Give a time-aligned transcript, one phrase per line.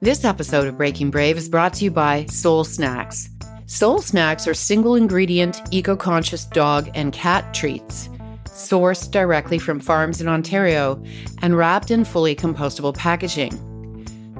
[0.00, 3.30] This episode of Breaking Brave is brought to you by Soul Snacks.
[3.66, 8.08] Soul Snacks are single ingredient, eco conscious dog and cat treats,
[8.44, 11.02] sourced directly from farms in Ontario
[11.40, 13.52] and wrapped in fully compostable packaging.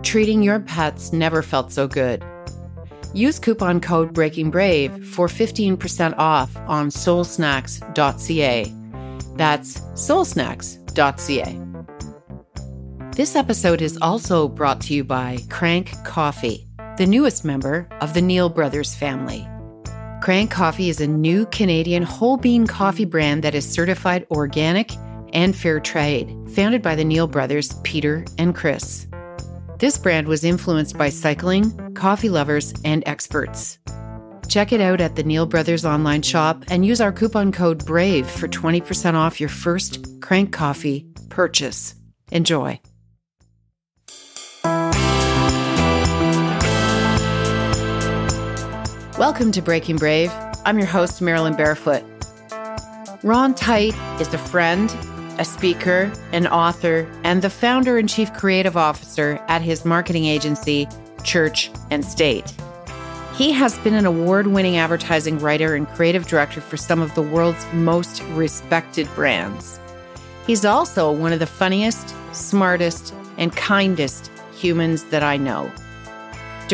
[0.02, 2.22] Treating your pets never felt so good.
[3.14, 8.72] Use coupon code Breaking Brave for 15% off on soulsnacks.ca.
[9.36, 11.73] That's soulsnacks.ca.
[13.16, 16.66] This episode is also brought to you by Crank Coffee,
[16.98, 19.46] the newest member of the Neal Brothers family.
[20.20, 24.90] Crank Coffee is a new Canadian whole bean coffee brand that is certified organic
[25.32, 29.06] and fair trade, founded by the Neal brothers, Peter and Chris.
[29.78, 33.78] This brand was influenced by cycling, coffee lovers, and experts.
[34.48, 38.28] Check it out at the Neal Brothers online shop and use our coupon code BRAVE
[38.28, 41.94] for 20% off your first Crank Coffee purchase.
[42.32, 42.80] Enjoy.
[49.18, 50.32] Welcome to Breaking Brave.
[50.64, 52.02] I'm your host, Marilyn Barefoot.
[53.22, 54.90] Ron Tite is a friend,
[55.38, 60.88] a speaker, an author, and the founder and chief creative officer at his marketing agency,
[61.22, 62.52] Church and State.
[63.36, 67.22] He has been an award winning advertising writer and creative director for some of the
[67.22, 69.78] world's most respected brands.
[70.44, 75.70] He's also one of the funniest, smartest, and kindest humans that I know.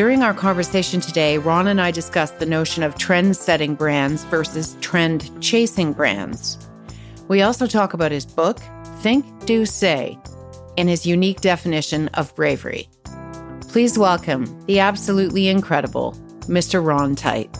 [0.01, 4.75] During our conversation today, Ron and I discussed the notion of trend setting brands versus
[4.81, 6.57] trend chasing brands.
[7.27, 8.57] We also talk about his book,
[9.01, 10.17] Think, Do, Say,
[10.75, 12.89] and his unique definition of bravery.
[13.67, 16.13] Please welcome the absolutely incredible
[16.47, 16.83] Mr.
[16.83, 17.55] Ron Tite.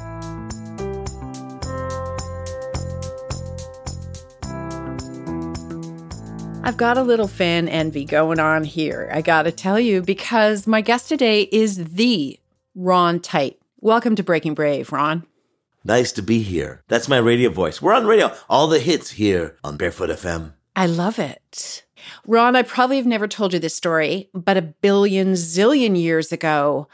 [6.64, 10.82] I've got a little fan envy going on here, I gotta tell you, because my
[10.82, 12.40] guest today is the
[12.76, 13.60] Ron Tite.
[13.80, 15.26] Welcome to Breaking Brave, Ron.
[15.84, 16.84] Nice to be here.
[16.88, 17.82] That's my radio voice.
[17.82, 18.32] We're on radio.
[18.48, 20.54] All the hits here on Barefoot FM.
[20.76, 21.84] I love it.
[22.28, 26.88] Ron, I probably have never told you this story, but a billion zillion years ago,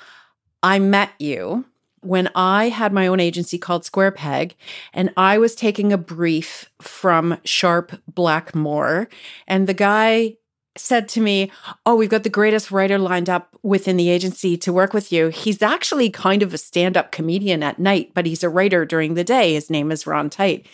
[0.64, 1.66] I met you
[2.02, 4.56] when I had my own agency called Square Peg,
[4.94, 9.10] and I was taking a brief from Sharpe Blackmore,
[9.48, 10.36] and the guy
[10.80, 11.52] said to me,
[11.86, 15.30] Oh, we've got the greatest writer lined up within the agency to work with you.
[15.30, 19.16] He's actually kind of a stand up comedian at night, but he's a writer during
[19.16, 19.54] the day.
[19.54, 20.68] His name is Ron Tite.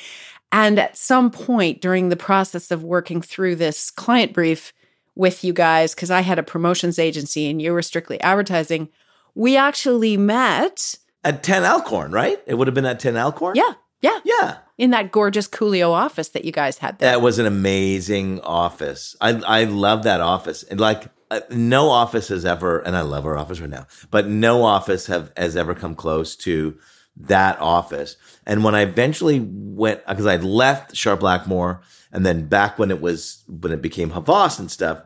[0.51, 4.71] And at some point during the process of working through this client brief
[5.15, 8.89] with you guys, because I had a promotions agency and you were strictly advertising,
[9.35, 12.39] we actually met at 10 Alcorn, right?
[12.45, 13.55] It would have been at 10 Alcorn?
[13.55, 13.73] Yeah.
[14.01, 14.19] Yeah.
[14.25, 14.57] Yeah.
[14.77, 17.11] In that gorgeous Coolio office that you guys had there.
[17.11, 19.15] That was an amazing office.
[19.21, 20.63] I I love that office.
[20.63, 24.27] And like uh, no office has ever and I love our office right now, but
[24.27, 26.77] no office have has ever come close to
[27.15, 28.17] that office.
[28.45, 32.99] And when I eventually went because I left Sharpe Blackmore and then back when it
[32.99, 35.01] was when it became Havas and stuff,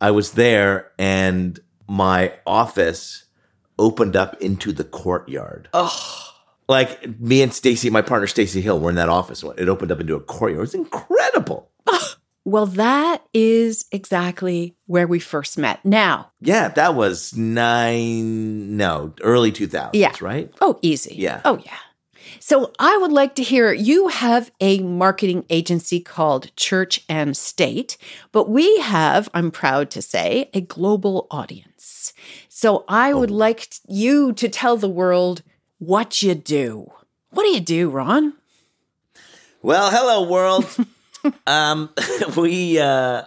[0.00, 3.24] I was there and my office
[3.80, 5.68] opened up into the courtyard.
[5.72, 6.34] Oh.
[6.68, 9.42] Like me and Stacy, my partner Stacy Hill, were in that office.
[9.42, 10.58] It opened up into a courtyard.
[10.58, 11.68] It was incredible.
[12.44, 15.84] Well, that is exactly where we first met.
[15.84, 20.14] Now, yeah, that was nine, no, early 2000s, yeah.
[20.22, 20.50] right?
[20.60, 21.14] Oh, easy.
[21.16, 21.42] Yeah.
[21.44, 21.76] Oh, yeah.
[22.38, 27.98] So I would like to hear you have a marketing agency called Church and State,
[28.32, 32.14] but we have, I'm proud to say, a global audience.
[32.60, 33.36] So I would oh.
[33.36, 35.40] like you to tell the world
[35.78, 36.92] what you do.
[37.30, 38.34] What do you do, Ron?
[39.62, 40.66] Well, hello world.
[41.46, 41.88] um,
[42.36, 43.22] we uh,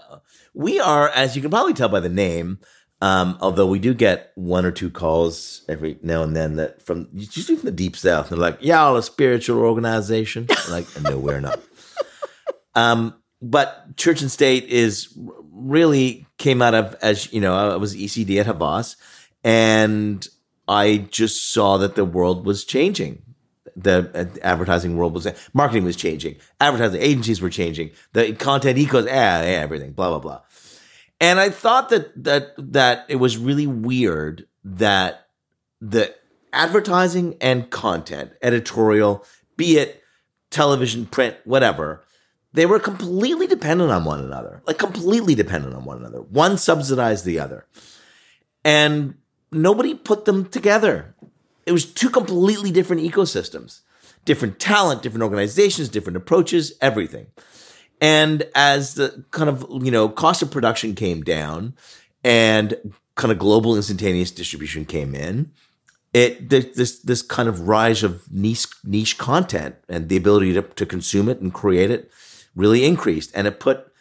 [0.54, 2.60] we are, as you can probably tell by the name,
[3.02, 7.08] um, although we do get one or two calls every now and then that from
[7.12, 8.30] usually from the deep south.
[8.30, 11.60] They're like, "Y'all a spiritual organization?" like, no, we're not.
[12.76, 15.12] Um, but Church and State is
[15.52, 18.96] really came out of as you know, I was ECD at Havas,
[19.44, 20.28] and
[20.68, 23.22] I just saw that the world was changing.
[23.76, 26.36] The advertising world was marketing was changing.
[26.62, 27.92] Advertising agencies were changing.
[28.14, 30.42] The content ecos, yeah, yeah, everything, blah blah blah.
[31.20, 35.28] And I thought that that that it was really weird that
[35.82, 36.14] the
[36.54, 39.26] advertising and content, editorial,
[39.58, 40.04] be it
[40.52, 42.04] television, print, whatever,
[42.54, 44.62] they were completely dependent on one another.
[44.68, 46.22] Like completely dependent on one another.
[46.22, 47.66] One subsidized the other.
[48.64, 49.16] And
[49.54, 51.16] nobody put them together.
[51.66, 53.82] It was two completely different ecosystems,
[54.26, 57.28] different talent, different organizations, different approaches, everything.
[58.02, 61.74] And as the kind of, you know, cost of production came down
[62.24, 62.76] and
[63.16, 65.52] kind of global instantaneous distribution came in,
[66.14, 70.86] it this this kind of rise of niche niche content and the ability to, to
[70.86, 72.12] consume it and create it
[72.56, 73.92] really increased, and it put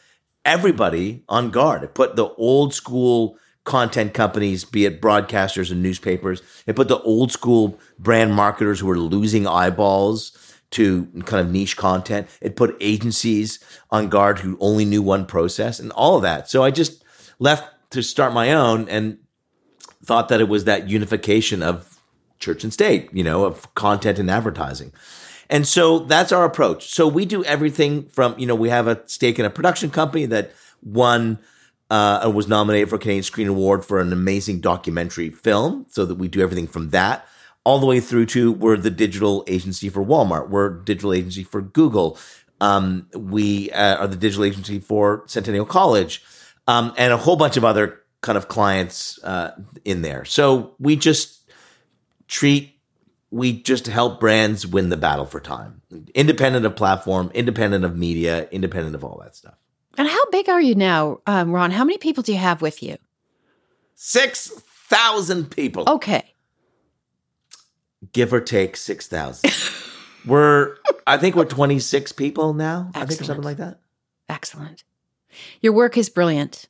[0.44, 1.82] everybody on guard.
[1.82, 7.00] It put the old school content companies, be it broadcasters and newspapers, it put the
[7.03, 10.37] old school brand marketers who were losing eyeballs
[10.73, 12.26] to kind of niche content.
[12.41, 16.49] It put agencies on guard who only knew one process and all of that.
[16.49, 17.05] So I just
[17.38, 19.19] left to start my own and
[20.05, 22.00] thought that it was that unification of
[22.38, 24.93] church and state, you know, of content and advertising.
[25.49, 26.88] And so that's our approach.
[26.88, 30.26] So we do everything from, you know, we have a stake in a production company
[30.26, 31.38] that won
[31.92, 35.86] uh, was nominated for a Canadian Screen Award for an amazing documentary film.
[35.90, 37.26] So that we do everything from that
[37.64, 40.48] all the way through to we're the digital agency for Walmart.
[40.48, 42.18] We're digital agency for Google.
[42.60, 46.22] Um, we uh, are the digital agency for Centennial College,
[46.66, 49.50] um, and a whole bunch of other kind of clients uh,
[49.84, 50.24] in there.
[50.24, 51.50] So we just
[52.28, 52.78] treat,
[53.30, 55.82] we just help brands win the battle for time,
[56.14, 59.54] independent of platform, independent of media, independent of all that stuff.
[59.98, 61.70] And how big are you now, um, Ron?
[61.70, 62.96] How many people do you have with you?
[63.94, 65.84] Six thousand people.
[65.86, 66.32] Okay
[68.12, 69.50] give or take 6,000.
[70.26, 72.96] we're, I think we're 26 people now, Excellent.
[72.96, 73.80] I think, or something like that.
[74.28, 74.84] Excellent.
[75.60, 76.68] Your work is brilliant.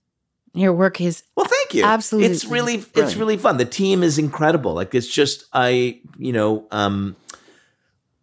[0.54, 1.46] Your work is well.
[1.46, 1.84] Thank you.
[1.84, 2.96] Absolutely, it's really brilliant.
[2.96, 3.56] it's really fun.
[3.56, 4.74] The team is incredible.
[4.74, 7.16] Like it's just I you know um,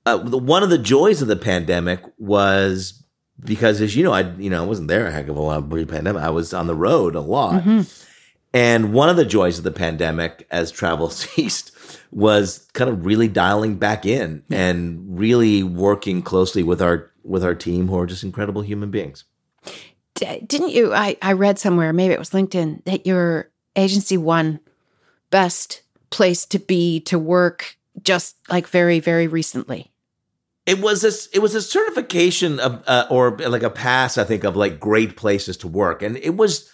[0.06, 3.04] uh, one of the joys of the pandemic was
[3.44, 5.70] because as you know I you know I wasn't there a heck of a lot
[5.70, 6.22] pre pandemic.
[6.22, 7.82] I was on the road a lot, mm-hmm.
[8.54, 11.72] and one of the joys of the pandemic as travel ceased
[12.12, 17.56] was kind of really dialing back in and really working closely with our with our
[17.56, 19.26] team who are just incredible human beings.
[20.16, 20.94] Didn't you?
[20.94, 24.60] I, I read somewhere, maybe it was LinkedIn, that your agency won
[25.30, 29.92] best place to be to work just like very very recently.
[30.70, 31.28] It was this.
[31.34, 35.18] It was a certification of, uh, or like a pass, I think, of like great
[35.18, 36.70] places to work, and it was,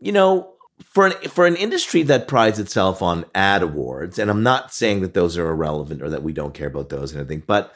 [0.00, 0.52] you know,
[0.84, 5.00] for an for an industry that prides itself on ad awards, and I'm not saying
[5.00, 7.74] that those are irrelevant or that we don't care about those or anything, but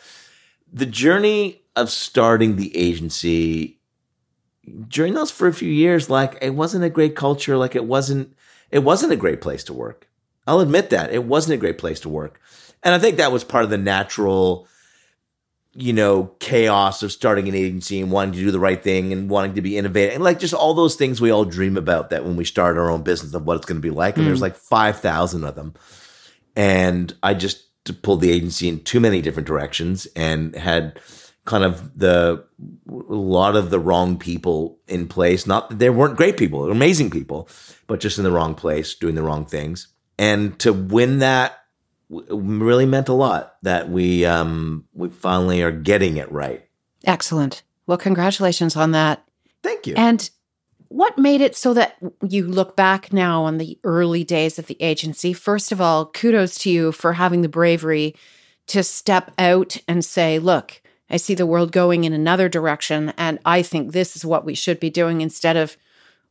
[0.71, 3.81] the journey of starting the agency
[4.89, 8.37] during those for a few years, like it wasn't a great culture, like it wasn't
[8.71, 10.07] it wasn't a great place to work.
[10.47, 12.43] I'll admit that it wasn't a great place to work,
[12.83, 14.69] and I think that was part of the natural
[15.79, 19.29] you know, chaos of starting an agency and wanting to do the right thing and
[19.29, 22.25] wanting to be innovative and like just all those things we all dream about that
[22.25, 24.17] when we start our own business of what it's going to be like.
[24.17, 24.29] And mm.
[24.29, 25.75] there's like 5,000 of them.
[26.57, 27.67] And I just
[28.03, 30.99] pulled the agency in too many different directions and had
[31.45, 32.45] kind of the,
[32.89, 35.47] a lot of the wrong people in place.
[35.47, 37.49] Not that there weren't great people, amazing people,
[37.87, 39.89] but just in the wrong place, doing the wrong things.
[40.19, 41.66] And to win that
[42.09, 46.65] really meant a lot that we um, we finally are getting it right.
[47.05, 47.63] Excellent.
[47.87, 49.25] Well, congratulations on that.
[49.63, 49.95] Thank you.
[49.97, 50.29] And
[50.89, 54.81] what made it so that you look back now on the early days of the
[54.81, 55.33] agency?
[55.33, 58.15] First of all, kudos to you for having the bravery
[58.69, 63.39] to step out and say, look, I see the world going in another direction, and
[63.45, 65.77] I think this is what we should be doing instead of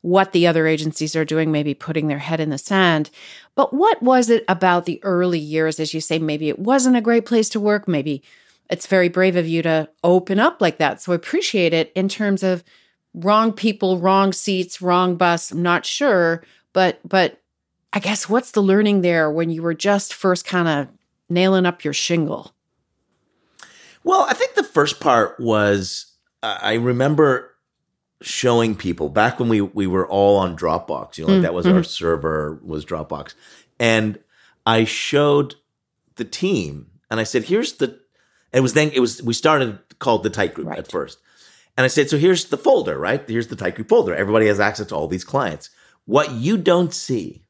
[0.06, 3.10] what the other agencies are doing, maybe putting their head in the sand.
[3.56, 7.02] But what was it about the early years, as you say, maybe it wasn't a
[7.02, 8.22] great place to work, maybe
[8.70, 11.02] it's very brave of you to open up like that.
[11.02, 12.64] So I appreciate it in terms of
[13.16, 15.50] wrong people, wrong seats, wrong bus.
[15.50, 17.42] I'm not sure, but but
[17.92, 20.88] I guess what's the learning there when you were just first kind of
[21.30, 22.54] nailing up your shingle?
[24.04, 26.12] Well, I think the first part was
[26.44, 27.55] I remember
[28.22, 31.18] showing people back when we we were all on Dropbox.
[31.18, 31.78] You know, like mm, that was mm-hmm.
[31.78, 33.34] our server was Dropbox,
[33.80, 34.20] and
[34.66, 35.56] I showed
[36.16, 38.00] the team, and I said, "Here's the."
[38.54, 40.80] It was then it was we started called the tight group right.
[40.80, 41.20] at first,
[41.76, 43.28] and I said, "So here's the folder, right?
[43.28, 44.16] Here's the tight group folder.
[44.16, 45.70] Everybody has access to all these clients.
[46.06, 47.44] What you don't see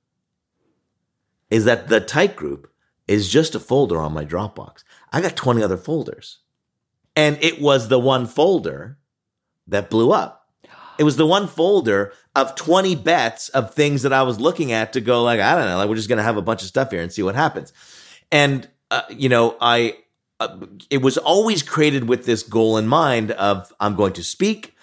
[1.50, 2.72] is that the tight group
[3.08, 4.84] is just a folder on my Dropbox.
[5.12, 6.40] I got twenty other folders,
[7.16, 8.98] and it was the one folder
[9.68, 10.45] that blew up
[10.98, 14.94] it was the one folder of 20 bets of things that I was looking at
[14.94, 16.68] to go like, I don't know, like we're just going to have a bunch of
[16.68, 17.74] stuff here and see what happens.
[18.32, 19.98] And, uh, you know, I,
[20.40, 20.58] uh,
[20.90, 24.76] it was always created with this goal in mind of I'm going to speak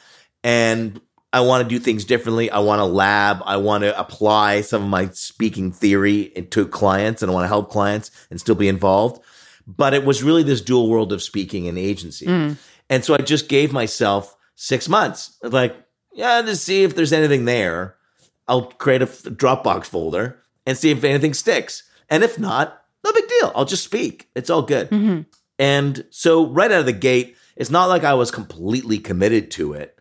[0.42, 1.00] and
[1.32, 2.50] I want to do things differently.
[2.50, 3.42] I want to lab.
[3.44, 7.48] I want to apply some of my speaking theory to clients and I want to
[7.48, 9.22] help clients and still be involved.
[9.66, 12.26] But it was really this dual world of speaking and agency.
[12.26, 12.56] Mm.
[12.90, 15.38] And so I just gave myself six months.
[15.42, 15.76] Like,
[16.14, 17.96] yeah, to see if there's anything there.
[18.48, 21.84] I'll create a f- Dropbox folder and see if anything sticks.
[22.08, 23.52] And if not, no big deal.
[23.54, 24.28] I'll just speak.
[24.34, 24.90] It's all good.
[24.90, 25.22] Mm-hmm.
[25.58, 29.74] And so right out of the gate, it's not like I was completely committed to
[29.74, 29.98] it.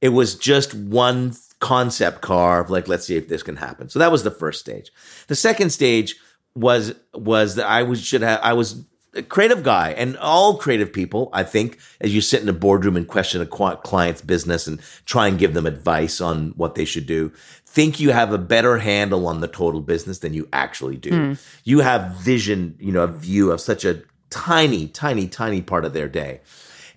[0.00, 3.88] It was just one concept car of like, let's see if this can happen.
[3.88, 4.90] So that was the first stage.
[5.28, 6.16] The second stage
[6.54, 8.84] was was that I was should have I was
[9.16, 12.96] a creative guy and all creative people, I think, as you sit in a boardroom
[12.96, 17.06] and question a client's business and try and give them advice on what they should
[17.06, 17.32] do,
[17.64, 21.36] think you have a better handle on the total business than you actually do.
[21.64, 25.92] You have vision, you know, a view of such a tiny, tiny, tiny part of
[25.92, 26.40] their day.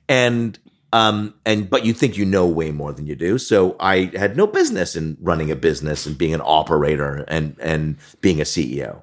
[0.08, 0.58] And
[0.92, 3.38] um and but you think you know way more than you do.
[3.38, 7.98] So I had no business in running a business and being an operator and and
[8.22, 9.02] being a CEO.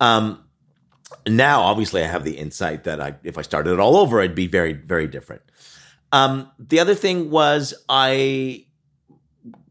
[0.00, 0.42] Um
[1.26, 4.34] now obviously I have the insight that I if I started it all over I'd
[4.34, 5.42] be very very different.
[6.12, 8.66] Um the other thing was I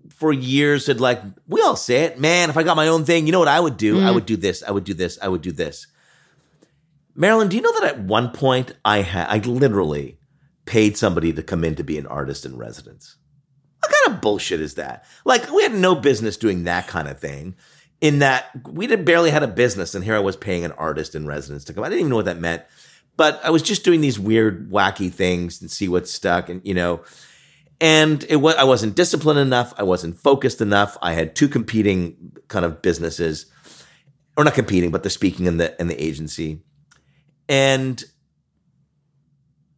[0.10, 3.26] for years had like we all say it, man, if I got my own thing,
[3.26, 4.02] you know what I would do?
[4.02, 5.88] I would do this, I would do this, I would do this.
[7.16, 10.20] Marilyn, do you know that at one point I had I literally
[10.66, 13.18] paid somebody to come in to be an artist in residence?
[13.80, 15.06] What kind of bullshit is that?
[15.26, 17.56] Like we had no business doing that kind of thing.
[18.02, 21.14] In that we did barely had a business, and here I was paying an artist
[21.14, 21.84] in residence to come.
[21.84, 22.64] I didn't even know what that meant,
[23.16, 26.74] but I was just doing these weird, wacky things and see what stuck, and you
[26.74, 27.04] know,
[27.80, 29.76] and it was I wasn't disciplined enough.
[29.78, 30.98] I wasn't focused enough.
[31.00, 33.46] I had two competing kind of businesses,
[34.36, 36.64] or not competing, but the speaking and the and the agency,
[37.48, 38.04] and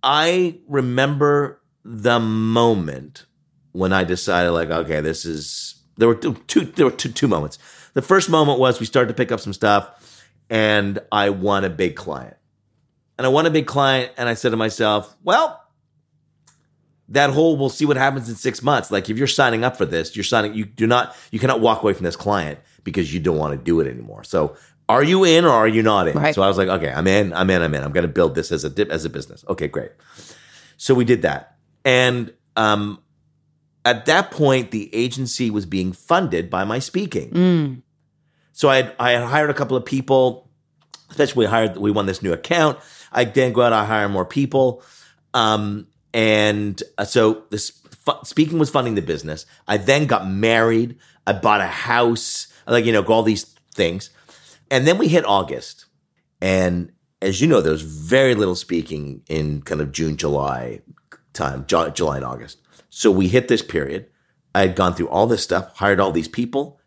[0.02, 3.26] I remember the moment
[3.74, 5.82] when I decided, like, okay, this is.
[5.96, 7.60] There were two, there were two, two moments.
[7.94, 11.70] The first moment was we started to pick up some stuff, and I won a
[11.70, 12.38] big client,
[13.18, 15.60] and I won a big client, and I said to myself, well.
[17.10, 18.90] That whole we'll see what happens in six months.
[18.90, 20.54] Like if you're signing up for this, you're signing.
[20.56, 21.16] You do not.
[21.32, 24.24] You cannot walk away from this client because you don't want to do it anymore.
[24.24, 24.56] So
[24.90, 26.18] are you in or are you not in?
[26.18, 26.36] Right.
[26.36, 27.34] So I was like, okay, I'm in.
[27.34, 27.62] I'm in.
[27.62, 27.84] I'm in.
[27.84, 29.46] I'm going to build this as a dip as a business.
[29.48, 29.92] Okay, great.
[30.78, 33.00] So we did that, and um,
[33.86, 37.30] at that point, the agency was being funded by my speaking.
[37.32, 37.82] Mm.
[38.54, 40.50] So I had, I had hired a couple of people,
[41.10, 42.80] especially we hired, we won this new account.
[43.12, 44.84] I then go out, I hire more people.
[45.34, 49.46] Um, and uh, so this fu- speaking was funding the business.
[49.68, 50.98] I then got married.
[51.26, 53.44] I bought a house, like, you know, all these
[53.74, 54.12] things.
[54.70, 55.86] And then we hit August.
[56.42, 56.92] And
[57.22, 60.82] as you know, there was very little speaking in kind of June, July
[61.34, 62.60] time, Ju- July and August.
[62.90, 64.08] So we hit this period.
[64.54, 66.80] I had gone through all this stuff, hired all these people,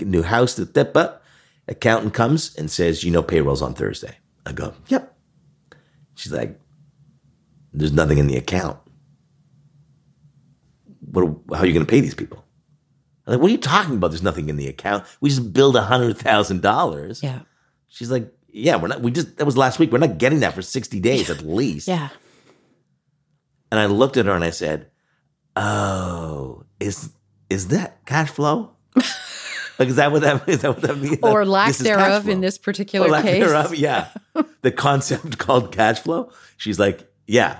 [0.00, 1.22] new house, that, that, but
[1.68, 4.16] accountant comes and says, you know, payroll's on Thursday.
[4.46, 5.16] I go, yep.
[6.14, 6.58] She's like,
[7.72, 8.78] there's nothing in the account.
[11.10, 12.44] What, how are you going to pay these people?
[13.26, 14.08] I'm like, what are you talking about?
[14.08, 15.04] There's nothing in the account.
[15.20, 17.22] We just billed a hundred thousand dollars.
[17.22, 17.40] Yeah.
[17.88, 19.90] She's like, yeah, we're not, we just, that was last week.
[19.90, 21.88] We're not getting that for 60 days at least.
[21.88, 22.10] Yeah.
[23.70, 24.90] And I looked at her and I said,
[25.56, 27.10] oh, is,
[27.48, 28.72] is that cash flow?
[29.78, 31.18] like, is that what that, is that what that means?
[31.22, 33.44] Or lack thereof in this particular Or lack case.
[33.44, 34.08] thereof, yeah.
[34.62, 36.30] the concept called cash flow.
[36.56, 37.58] She's like, yeah.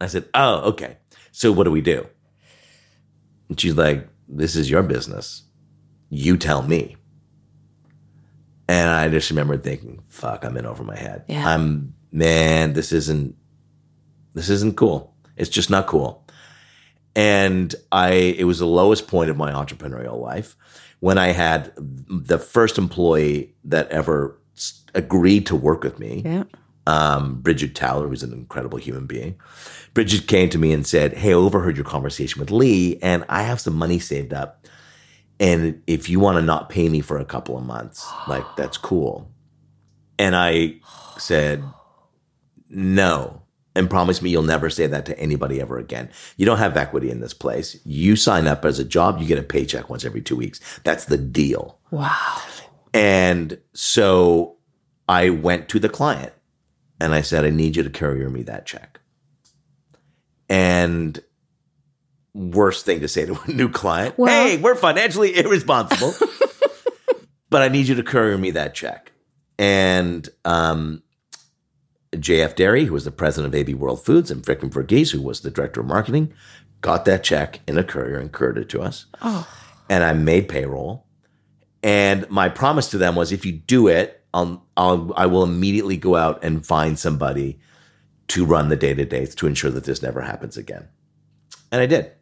[0.00, 0.98] I said, oh, okay.
[1.30, 2.06] So what do we do?
[3.48, 5.42] And she's like, this is your business.
[6.10, 6.96] You tell me.
[8.68, 11.24] And I just remember thinking, fuck, I'm in over my head.
[11.28, 11.48] Yeah.
[11.48, 13.36] I'm, man, this isn't,
[14.34, 15.14] this isn't cool.
[15.36, 16.26] It's just not cool.
[17.14, 20.56] And I, it was the lowest point of my entrepreneurial life
[21.02, 24.38] when I had the first employee that ever
[24.94, 26.44] agreed to work with me Yeah.
[26.86, 29.34] um, Bridget Towler, who's an incredible human being.
[29.94, 33.42] Bridget came to me and said, Hey, I overheard your conversation with Lee, and I
[33.42, 34.64] have some money saved up.
[35.40, 38.76] And if you want to not pay me for a couple of months, like that's
[38.78, 39.28] cool.
[40.20, 40.76] And I
[41.18, 41.64] said,
[42.68, 43.41] No,
[43.74, 46.10] and promise me you'll never say that to anybody ever again.
[46.36, 47.78] You don't have equity in this place.
[47.84, 50.60] You sign up as a job, you get a paycheck once every two weeks.
[50.84, 51.78] That's the deal.
[51.90, 52.42] Wow.
[52.94, 54.56] And so
[55.08, 56.32] I went to the client
[57.00, 59.00] and I said, I need you to courier me that check.
[60.48, 61.18] And
[62.34, 66.14] worst thing to say to a new client, Well- hey, we're financially irresponsible,
[67.50, 69.12] but I need you to courier me that check.
[69.58, 71.02] And um,
[72.12, 75.40] JF Derry, who was the president of AB World Foods, and Frickin Verghese, who was
[75.40, 76.32] the director of marketing,
[76.80, 79.06] got that check in a courier and couriered it to us.
[79.22, 79.48] Oh.
[79.88, 81.06] And I made payroll.
[81.82, 85.96] And my promise to them was, if you do it, I'll, I'll I will immediately
[85.96, 87.58] go out and find somebody
[88.28, 90.88] to run the day to days to ensure that this never happens again.
[91.70, 92.12] And I did.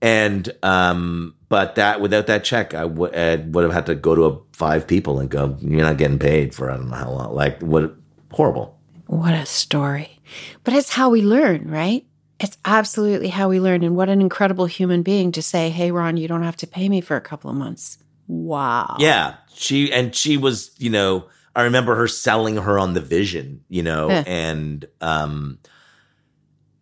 [0.00, 4.24] And um, but that without that check, I would would have had to go to
[4.26, 7.34] a five people and go, "You're not getting paid for I don't know how long."
[7.34, 7.96] Like what
[8.30, 8.77] horrible.
[9.08, 10.20] What a story.
[10.64, 12.04] But it's how we learn, right?
[12.38, 13.82] It's absolutely how we learn.
[13.82, 16.88] And what an incredible human being to say, hey, Ron, you don't have to pay
[16.88, 17.98] me for a couple of months.
[18.26, 18.96] Wow.
[19.00, 19.36] Yeah.
[19.54, 23.82] She, and she was, you know, I remember her selling her on the vision, you
[23.82, 24.24] know, Yeah.
[24.26, 25.58] and, um,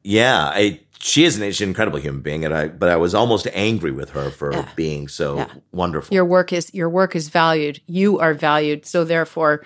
[0.03, 2.45] yeah, I, she is an, she's an incredible human being.
[2.45, 4.69] And I, but I was almost angry with her for Yeah.
[4.77, 5.49] being so Yeah.
[5.73, 6.13] wonderful.
[6.15, 7.81] Your work is your work is valued.
[7.87, 8.85] You are valued.
[8.85, 9.65] So therefore,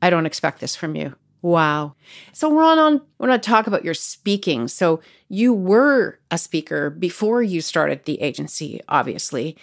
[0.00, 1.14] I don't expect this from you.
[1.42, 1.96] Wow.
[2.32, 4.68] So Ron, on we're going to talk about your speaking.
[4.68, 9.56] So you were a speaker before you started the agency, obviously,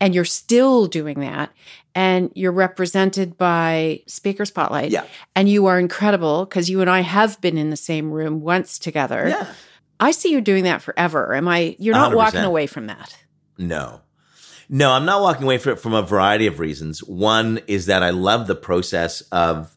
[0.00, 1.52] and you're still doing that.
[1.94, 4.90] And you're represented by Speaker Spotlight.
[4.92, 5.04] Yeah.
[5.34, 8.78] And you are incredible because you and I have been in the same room once
[8.78, 9.28] together.
[9.28, 9.52] yeah.
[10.00, 11.34] I see you doing that forever.
[11.34, 12.44] Am I you're not walking 100%.
[12.44, 13.16] away from that.
[13.58, 14.00] No.
[14.68, 17.02] No, I'm not walking away from it from a variety of reasons.
[17.02, 19.74] One is that I love the process of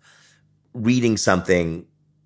[0.74, 1.86] reading something,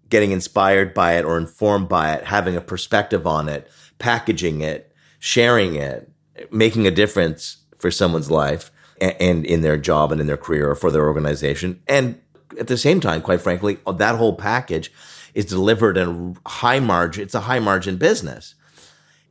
[0.10, 4.94] getting inspired by it or informed by it, having a perspective on it, packaging it,
[5.20, 6.12] sharing it,
[6.52, 8.72] making a difference for someone's life
[9.02, 11.82] and, and in their job and in their career or for their organization.
[11.88, 12.20] And
[12.60, 14.92] at the same time, quite frankly, that whole package
[15.34, 17.24] is delivered in a high margin.
[17.24, 18.56] It's a high margin business.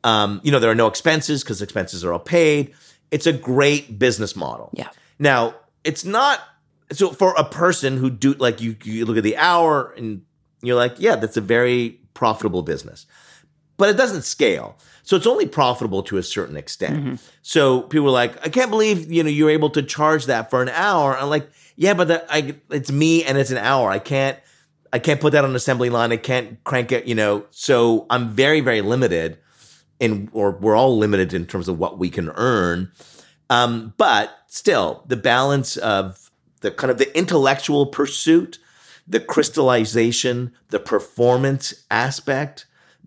[0.02, 2.75] Um, you know, there are no expenses because expenses are all paid.
[3.11, 4.71] It's a great business model.
[4.75, 4.88] Yeah.
[5.18, 6.40] Now, it's not
[6.92, 10.22] so for a person who do like you, you look at the hour and
[10.62, 13.06] you're like, yeah, that's a very profitable business.
[13.76, 14.78] But it doesn't scale.
[15.02, 17.20] So it's only profitable to a certain extent.
[17.42, 20.62] So people are like, I can't believe, you know, you're able to charge that for
[20.62, 21.16] an hour.
[21.18, 23.90] I'm like, yeah, but that, I, it's me and it's an hour.
[23.90, 24.38] I can't,
[24.92, 26.12] I can't put that on an assembly line.
[26.12, 27.44] I can't crank it, you know.
[27.50, 29.38] So I'm very, very limited
[29.98, 32.92] in, or we're all limited in terms of what we can earn.
[33.50, 36.23] Um, but still, the balance of
[36.64, 38.59] the kind of the intellectual pursuit,
[39.06, 42.64] the crystallization, the performance aspect,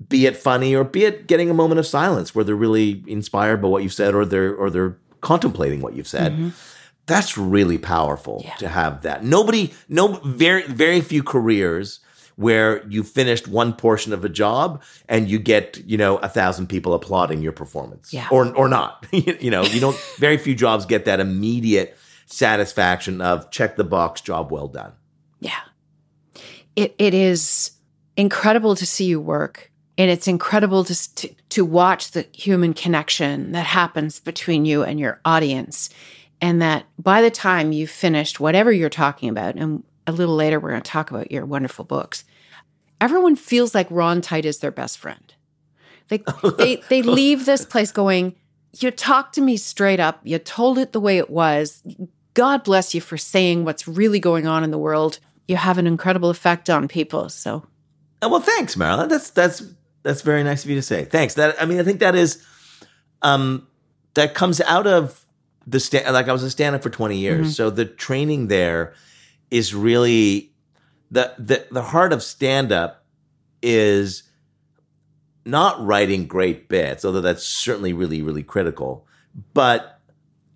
[0.10, 3.62] be it funny or be it getting a moment of silence where they're really inspired
[3.62, 6.34] by what you've said or they're or they're contemplating what you've said.
[6.34, 6.50] Mm-hmm.
[7.08, 8.54] That's really powerful Yeah.
[8.56, 9.24] to have that.
[9.24, 12.00] Nobody, no, very, very few careers
[12.36, 16.68] where you finished one portion of a job and you get, you know, a thousand
[16.68, 18.14] people applauding your performance.
[18.14, 18.28] Yeah.
[18.30, 19.08] Or, or not.
[19.12, 24.22] you know, you don't, very few jobs get that immediate satisfaction of check the box,
[24.22, 24.94] job well done.
[25.40, 25.60] Yeah.
[26.76, 27.72] It it is
[28.16, 33.52] incredible to see you work and it's incredible to, to to watch the human connection
[33.54, 35.90] that happens between you and your audience
[36.40, 40.60] and that by the time you've finished whatever you're talking about and a little later
[40.60, 42.24] we're going to talk about your wonderful books
[43.00, 45.34] everyone feels like Ron Tite is their best friend.
[46.08, 46.24] They
[46.58, 48.36] they they leave this place going,
[48.80, 51.84] you talked to me straight up, you told it the way it was.
[52.38, 55.18] God bless you for saying what's really going on in the world.
[55.48, 57.30] You have an incredible effect on people.
[57.30, 57.66] So
[58.22, 59.10] Oh, well, thanks, Marilyn.
[59.10, 59.64] That's that's
[60.04, 61.06] that's very nice of you to say.
[61.06, 61.34] Thanks.
[61.34, 62.44] That I mean, I think that is,
[63.22, 63.68] um,
[64.14, 65.26] that comes out of
[65.66, 66.14] the stand.
[66.14, 68.94] Like I was a stand-up for twenty years, so the training there
[69.52, 70.52] is really
[71.12, 73.04] the the the heart of stand-up
[73.62, 74.24] is
[75.46, 79.06] not writing great bits, although that's certainly really really critical,
[79.54, 79.97] but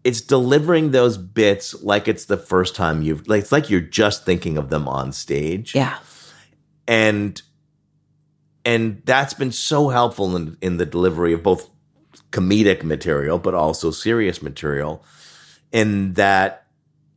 [0.04, 4.26] it's delivering those bits like it's the first time you've like it's like you're just
[4.26, 5.98] thinking of them on stage yeah.
[6.88, 7.42] and
[8.66, 11.70] and that's been so helpful in in the delivery of both
[12.32, 15.04] comedic material but also serious material
[15.72, 16.66] in that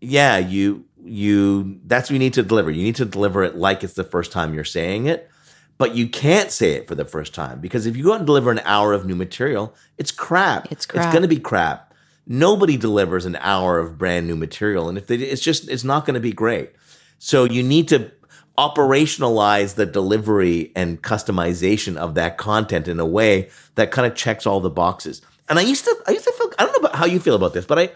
[0.00, 3.84] yeah you you that's what you need to deliver you need to deliver it like
[3.84, 5.30] it's the first time you're saying it
[5.76, 8.26] but you can't say it for the first time because if you go out and
[8.26, 11.04] deliver an hour of new material it's crap It's crap.
[11.06, 11.93] it's going to be crap
[12.26, 16.06] nobody delivers an hour of brand new material and if they it's just it's not
[16.06, 16.70] going to be great
[17.18, 18.10] so you need to
[18.56, 24.46] operationalize the delivery and customization of that content in a way that kind of checks
[24.46, 25.22] all the boxes.
[25.48, 27.34] And I used to, I used to feel, I don't know about how you feel
[27.34, 27.90] about this, but I,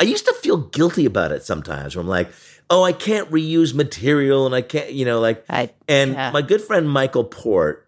[0.00, 2.30] I used to feel guilty about it sometimes where I'm like,
[2.70, 6.30] oh, I can't reuse material and I can't, you know, like, I- and yeah.
[6.32, 7.87] my good friend Michael Port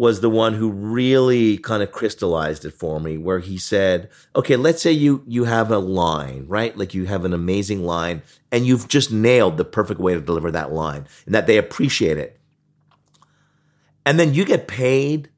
[0.00, 4.56] was the one who really kind of crystallized it for me where he said okay
[4.56, 8.66] let's say you you have a line right like you have an amazing line and
[8.66, 12.40] you've just nailed the perfect way to deliver that line and that they appreciate it
[14.06, 15.28] and then you get paid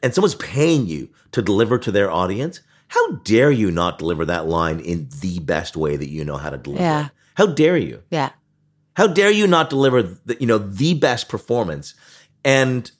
[0.00, 4.46] and someone's paying you to deliver to their audience how dare you not deliver that
[4.46, 7.08] line in the best way that you know how to deliver Yeah.
[7.34, 8.30] how dare you Yeah.
[8.94, 11.94] how dare you not deliver the, you know the best performance?
[12.44, 12.90] And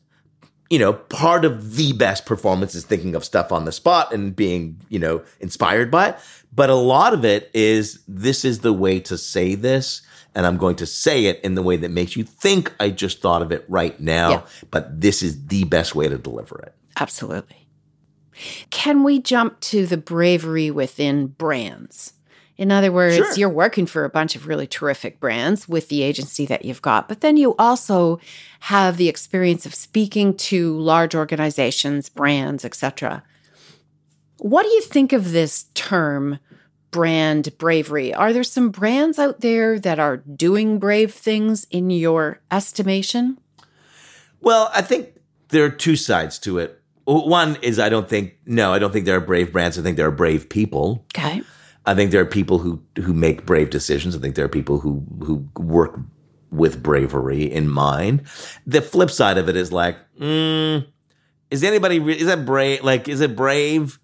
[0.71, 4.37] you know, part of the best performance is thinking of stuff on the spot and
[4.37, 6.19] being, you know, inspired by it.
[6.55, 10.03] But a lot of it is this is the way to say this.
[10.35, 13.21] And I'm going to say it in the way that makes you think I just
[13.21, 14.31] thought of it right now.
[14.31, 14.43] Yeah.
[14.71, 16.75] But this is the best way to deliver it.
[16.99, 17.67] Absolutely.
[18.71, 22.13] Can we jump to the bravery within brands?
[22.59, 23.33] In other words, Sure.
[23.37, 27.09] you're working for a bunch of really terrific brands with the agency that you've got,
[27.09, 28.18] but then you also
[28.61, 33.23] have the experience of speaking to large organizations, brands, etc.
[34.38, 36.40] What do you think of this term
[36.90, 38.12] brand bravery?
[38.12, 43.38] Are there some brands out there that are doing brave things in your estimation?
[44.40, 45.11] Well, I think
[45.51, 46.81] there are two sides to it.
[47.05, 49.79] One is I don't think, no, I don't think there are brave brands.
[49.79, 51.05] I think there are brave people.
[51.16, 51.42] Okay.
[51.88, 54.14] I think there are people who who make brave decisions.
[54.14, 55.98] I think there are people who who work
[56.51, 58.24] with bravery in mind.
[58.66, 60.87] The flip side of it is like, mm,
[61.51, 62.85] is anybody re- is that brave?
[62.85, 63.98] Like, is it brave,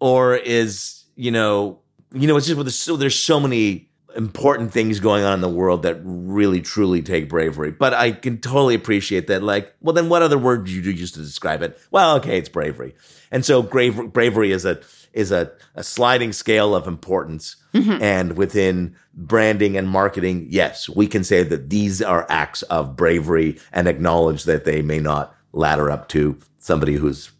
[0.00, 1.80] or is you know,
[2.14, 5.40] you know, it's just with the, so there's so many important things going on in
[5.42, 7.70] the world that really truly take bravery.
[7.70, 9.42] But I can totally appreciate that.
[9.42, 11.78] Like, well, then what other word do you use to describe it?
[11.90, 12.94] Well, okay, it's bravery.
[13.30, 14.80] And so grave, bravery is a
[15.12, 17.56] is a, a sliding scale of importance.
[17.72, 23.58] And within branding and marketing, yes, we can say that these are acts of bravery
[23.72, 27.30] and acknowledge that they may not ladder up to somebody who's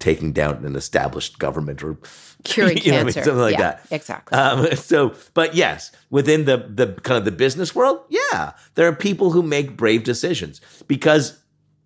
[0.00, 1.96] taking down an established government or
[2.44, 3.12] Curing you know what I mean?
[3.14, 3.24] cancer.
[3.24, 3.86] something like Yeah, that.
[3.90, 4.38] Exactly.
[4.38, 8.94] Um, so, but yes, within the the kind of the business world, yeah, there are
[8.94, 11.38] people who make brave decisions because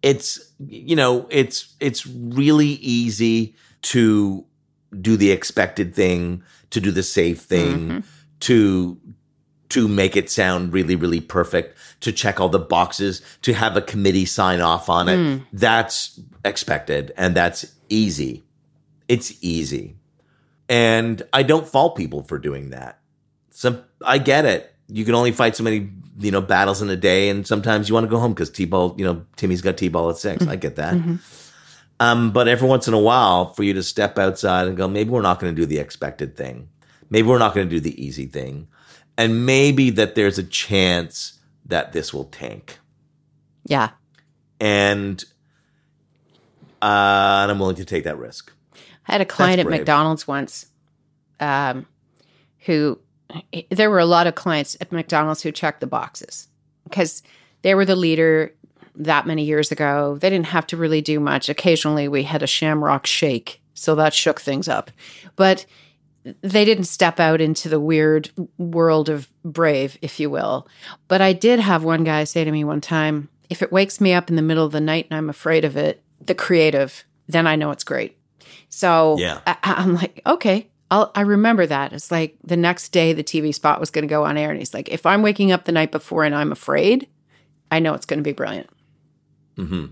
[0.02, 4.44] it's you know it's it's really easy to
[5.00, 8.00] do the expected thing, to do the safe thing, mm-hmm.
[8.40, 8.98] to
[9.70, 13.82] to make it sound really really perfect, to check all the boxes, to have a
[13.82, 15.16] committee sign off on it.
[15.16, 15.46] Mm.
[15.52, 18.42] That's expected and that's easy.
[19.08, 19.96] It's easy.
[20.68, 22.98] And I don't fault people for doing that.
[23.50, 24.74] Some I get it.
[24.88, 27.94] You can only fight so many, you know, battles in a day, and sometimes you
[27.94, 30.76] want to go home because T-ball, you know, Timmy's got T-ball at 6 I get
[30.76, 30.94] that.
[30.94, 31.16] Mm-hmm.
[32.02, 35.10] Um, but every once in a while, for you to step outside and go, maybe
[35.10, 36.68] we're not going to do the expected thing.
[37.10, 38.66] Maybe we're not going to do the easy thing,
[39.16, 42.78] and maybe that there's a chance that this will tank.
[43.64, 43.90] yeah.
[44.58, 45.22] And
[46.80, 48.52] uh, and I'm willing to take that risk.
[49.06, 49.66] I had a client at.
[49.66, 50.66] McDonald's once
[51.38, 51.86] um,
[52.60, 52.98] who
[53.70, 56.48] there were a lot of clients at McDonald's who checked the boxes
[56.84, 57.22] because
[57.62, 58.54] they were the leader
[58.94, 60.18] that many years ago.
[60.20, 61.48] They didn't have to really do much.
[61.48, 64.90] Occasionally we had a shamrock shake, so that shook things up.
[65.36, 65.66] But
[66.42, 70.68] they didn't step out into the weird world of brave, if you will.
[71.08, 74.12] But I did have one guy say to me one time, if it wakes me
[74.12, 77.46] up in the middle of the night and I'm afraid of it, the creative, then
[77.46, 78.16] I know it's great.
[78.68, 79.40] So Yeah.
[79.46, 81.92] I, I'm like, okay, I'll, I remember that.
[81.92, 84.50] It's like the next day the TV spot was going to go on air.
[84.50, 87.08] And he's like, if I'm waking up the night before and I'm afraid,
[87.70, 88.70] I know it's going to be brilliant.
[89.56, 89.86] Hmm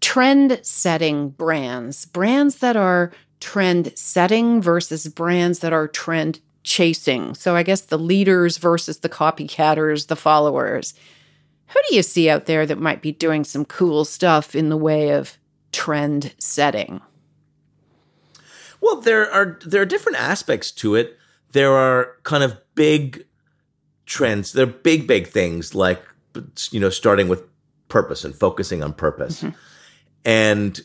[0.00, 7.34] Trend setting brands, brands that are trend setting versus brands that are trend chasing.
[7.34, 10.94] So I guess the leaders versus the copycatters, the followers.
[11.68, 14.76] Who do you see out there that might be doing some cool stuff in the
[14.76, 15.38] way of
[15.72, 17.00] trend setting?
[18.80, 21.16] Well, there are there are different aspects to it.
[21.52, 23.24] There are kind of big
[24.06, 24.52] trends.
[24.52, 26.02] There are big, big things like
[26.70, 27.44] you know, starting with
[27.92, 29.42] purpose and focusing on purpose.
[29.42, 29.56] Mm-hmm.
[30.24, 30.80] And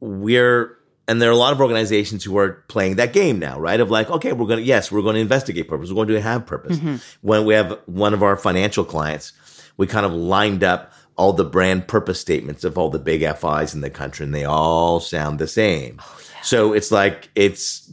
[0.00, 3.80] we're and there are a lot of organizations who are playing that game now, right?
[3.80, 5.90] Of like, okay, we're going to yes, we're going to investigate purpose.
[5.90, 6.78] We're going to have purpose.
[6.78, 6.96] Mm-hmm.
[7.20, 9.32] When we have one of our financial clients,
[9.76, 13.74] we kind of lined up all the brand purpose statements of all the big FIs
[13.74, 15.98] in the country, and they all sound the same.
[16.00, 17.92] Oh, so it's like it's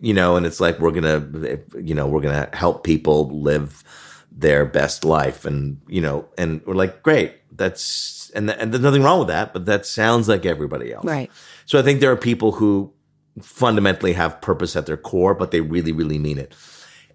[0.00, 3.84] you know, and it's like we're gonna you know we're gonna help people live
[4.32, 9.02] their best life, and you know, and we're like, great, that's and and there's nothing
[9.02, 11.30] wrong with that, but that sounds like everybody else, Right.
[11.66, 12.92] So I think there are people who
[13.40, 16.54] fundamentally have purpose at their core, but they really, really mean it.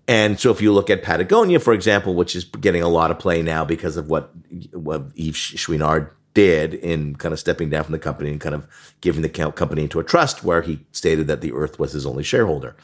[0.08, 3.20] And so if you look at Patagonia, for example, which is getting a lot of
[3.20, 4.32] play now because of what,
[4.74, 8.68] what Yvon Chouinard did in kind of stepping down from the company and kind of
[9.02, 12.24] giving the company into a trust where he stated that the earth was his only
[12.24, 12.76] shareholder.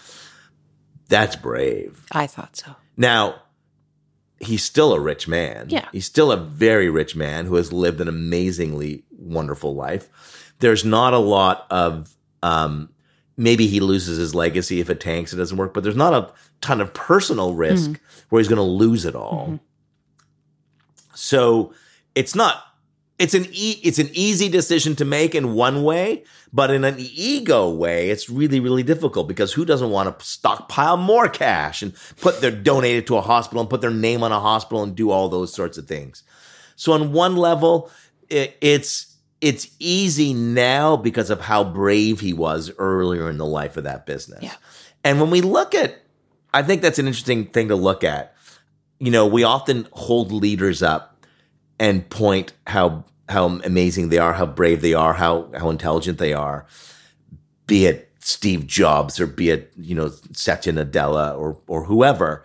[1.07, 2.05] That's brave.
[2.11, 2.75] I thought so.
[2.97, 3.41] Now,
[4.45, 5.67] he's still a rich man.
[5.69, 5.87] Yeah.
[5.91, 10.53] He's still a very rich man who has lived an amazingly wonderful life.
[10.59, 12.89] There's not a lot of um
[13.37, 16.31] maybe he loses his legacy if it tanks, it doesn't work, but there's not a
[16.61, 19.59] ton of personal risk where he's going to lose it all.
[21.13, 21.73] So
[22.13, 22.63] it's not
[23.17, 26.95] it's an e- it's an easy decision to make in one way, but in an
[26.97, 31.93] ego way, it's really really difficult because who doesn't want to stockpile more cash and
[32.19, 34.95] put their donate it to a hospital and put their name on a hospital and
[34.95, 36.23] do all those sorts of things.
[36.75, 37.89] So on one level,
[38.29, 43.77] it, it's it's easy now because of how brave he was earlier in the life
[43.77, 44.43] of that business.
[44.43, 44.55] Yeah.
[45.03, 46.01] And when we look at,
[46.53, 48.33] I think that's an interesting thing to look at.
[48.99, 51.14] You know, we often hold leaders up
[51.79, 56.33] and point how how amazing they are, how brave they are, how how intelligent they
[56.33, 56.65] are.
[57.67, 62.43] Be it Steve Jobs or be it you know Satya Nadella or or whoever.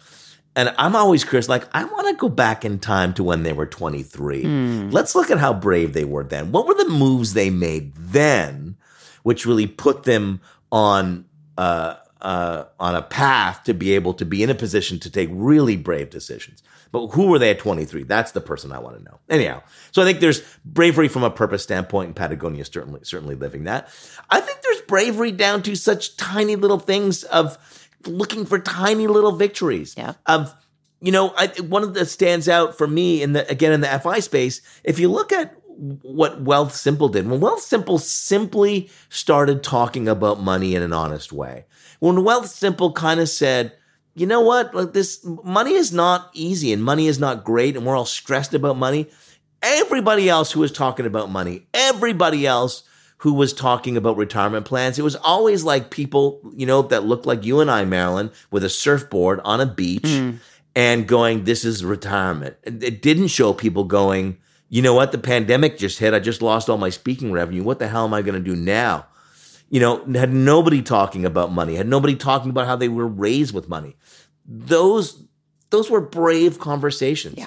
[0.56, 3.52] And I'm always curious, like, I want to go back in time to when they
[3.52, 4.42] were 23.
[4.90, 6.50] Let's look at how brave they were then.
[6.50, 8.76] What were the moves they made then,
[9.22, 10.40] which really put them
[10.72, 11.24] on
[11.56, 15.28] uh, uh, on a path to be able to be in a position to take
[15.32, 16.64] really brave decisions?
[16.92, 18.04] But who were they at 23?
[18.04, 19.20] That's the person I want to know.
[19.28, 23.34] Anyhow, so I think there's bravery from a purpose standpoint, and Patagonia is certainly certainly
[23.34, 23.88] living that.
[24.28, 27.58] I think there's bravery down to such tiny little things of
[28.06, 29.94] looking for tiny little victories.
[29.96, 30.14] Yeah.
[30.26, 30.54] Of
[31.00, 34.00] you know, I, one of the stands out for me in the again in the
[34.02, 34.60] FI space.
[34.84, 35.54] If you look at
[36.02, 41.64] what Wealthsimple did, when Wealthsimple simply started talking about money in an honest way,
[42.00, 43.72] when Wealthsimple kind of said,
[44.14, 47.86] you know what, like this money is not easy and money is not great, and
[47.86, 49.08] we're all stressed about money.
[49.62, 52.82] Everybody else who was talking about money, everybody else
[53.20, 54.98] who was talking about retirement plans.
[54.98, 58.64] It was always like people, you know, that looked like you and I, Marilyn, with
[58.64, 60.36] a surfboard on a beach hmm.
[60.74, 62.56] and going, this is retirement.
[62.64, 64.38] It didn't show people going,
[64.70, 66.14] you know what, the pandemic just hit.
[66.14, 67.62] I just lost all my speaking revenue.
[67.62, 69.06] What the hell am I going to do now?
[69.70, 73.54] You know, had nobody talking about money, had nobody talking about how they were raised
[73.54, 73.96] with money.
[74.44, 75.24] Those
[75.70, 77.36] those were brave conversations.
[77.38, 77.46] Yeah.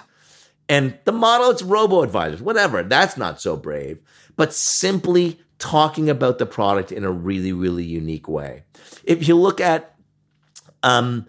[0.69, 2.81] And the model, it's robo advisors, whatever.
[2.83, 4.01] That's not so brave,
[4.37, 8.63] but simply talking about the product in a really, really unique way.
[9.03, 9.95] If you look at
[10.81, 11.27] um,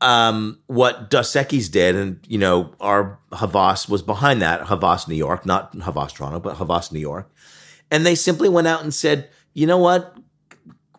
[0.00, 5.14] um, what Dos Equis did, and you know, our Havas was behind that, Havas New
[5.14, 7.30] York, not Havas Toronto, but Havas New York.
[7.90, 10.15] And they simply went out and said, you know what?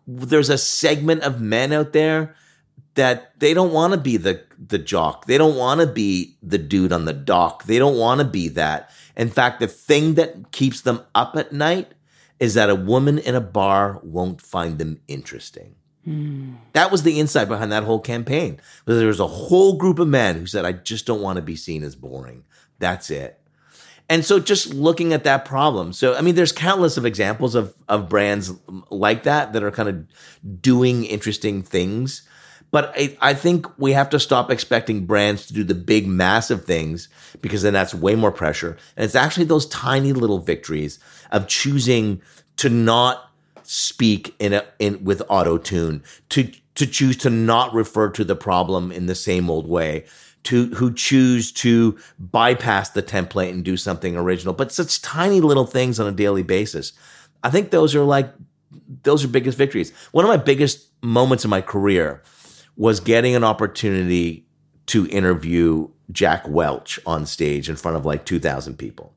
[0.08, 2.34] There's a segment of men out there
[2.94, 5.26] that they don't want to be the the jock.
[5.26, 7.64] They don't want to be the dude on the dock.
[7.64, 8.90] They don't want to be that.
[9.16, 11.92] In fact, the thing that keeps them up at night
[12.40, 15.74] is that a woman in a bar won't find them interesting.
[16.04, 16.54] Hmm.
[16.72, 18.60] That was the insight behind that whole campaign.
[18.86, 21.56] There was a whole group of men who said, "I just don't want to be
[21.56, 22.44] seen as boring."
[22.78, 23.37] That's it.
[24.08, 25.92] And so just looking at that problem.
[25.92, 28.52] So I mean there's countless of examples of of brands
[28.90, 32.22] like that that are kind of doing interesting things.
[32.70, 36.64] But I, I think we have to stop expecting brands to do the big massive
[36.64, 37.08] things
[37.40, 38.76] because then that's way more pressure.
[38.96, 40.98] And it's actually those tiny little victories
[41.30, 42.20] of choosing
[42.56, 43.30] to not
[43.62, 48.36] speak in a in with auto tune, to to choose to not refer to the
[48.36, 50.04] problem in the same old way,
[50.48, 54.54] to who choose to bypass the template and do something original.
[54.54, 56.94] But such tiny little things on a daily basis.
[57.42, 58.32] I think those are like
[59.02, 59.92] those are biggest victories.
[60.12, 62.22] One of my biggest moments in my career
[62.76, 64.46] was getting an opportunity
[64.86, 69.12] to interview Jack Welch on stage in front of like 2,000 people.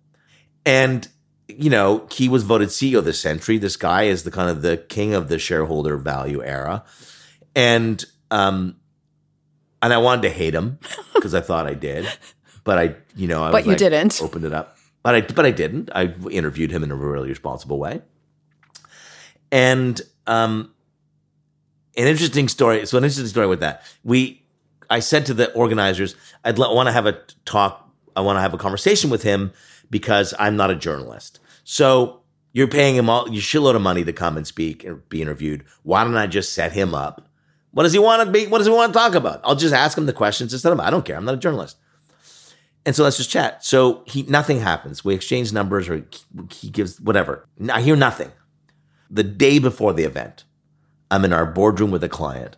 [0.65, 1.07] And,
[1.47, 3.57] you know, he was voted CEO of the century.
[3.57, 6.83] This guy is the kind of the king of the shareholder value era.
[7.55, 8.80] And, um,
[9.81, 10.79] and I wanted to hate him
[11.13, 12.07] because I thought I did,
[12.63, 14.21] but I, you know, I But you like, didn't.
[14.21, 15.89] opened it up, but I, but I didn't.
[15.95, 18.01] I interviewed him in a really responsible way.
[19.51, 20.71] And, um,
[21.97, 22.85] an interesting story.
[22.85, 23.83] So an interesting story with that.
[24.03, 24.43] We,
[24.89, 26.15] I said to the organizers,
[26.45, 27.89] I'd want to have a talk.
[28.15, 29.51] I want to have a conversation with him
[29.89, 31.39] because I'm not a journalist.
[31.63, 32.21] So
[32.53, 35.65] you're paying him all, you shitload of money to come and speak and be interviewed.
[35.83, 37.27] Why don't I just set him up?
[37.71, 38.47] What does he want to be?
[38.47, 39.41] What does he want to talk about?
[39.43, 41.17] I'll just ask him the questions instead of I don't care.
[41.17, 41.77] I'm not a journalist.
[42.85, 43.63] And so let's just chat.
[43.63, 45.05] So he nothing happens.
[45.05, 46.05] We exchange numbers or
[46.51, 47.47] he gives whatever.
[47.71, 48.31] I hear nothing.
[49.09, 50.45] The day before the event,
[51.09, 52.57] I'm in our boardroom with a client.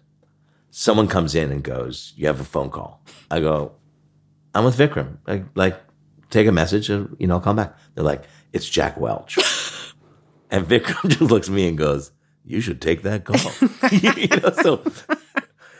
[0.71, 3.73] Someone comes in and goes, "You have a phone call." I go,
[4.55, 5.79] "I'm with Vikram." I, like,
[6.29, 7.77] take a message, and you know, I'll come back.
[7.93, 8.23] They're like,
[8.53, 9.37] "It's Jack Welch,"
[10.49, 12.11] and Vikram just looks at me and goes,
[12.45, 13.39] "You should take that call."
[13.91, 14.83] you know, so,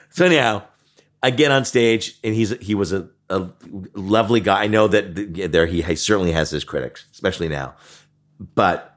[0.09, 0.63] so anyhow,
[1.21, 3.49] I get on stage, and he's he was a, a
[3.93, 4.63] lovely guy.
[4.63, 7.75] I know that there he, he certainly has his critics, especially now,
[8.55, 8.93] but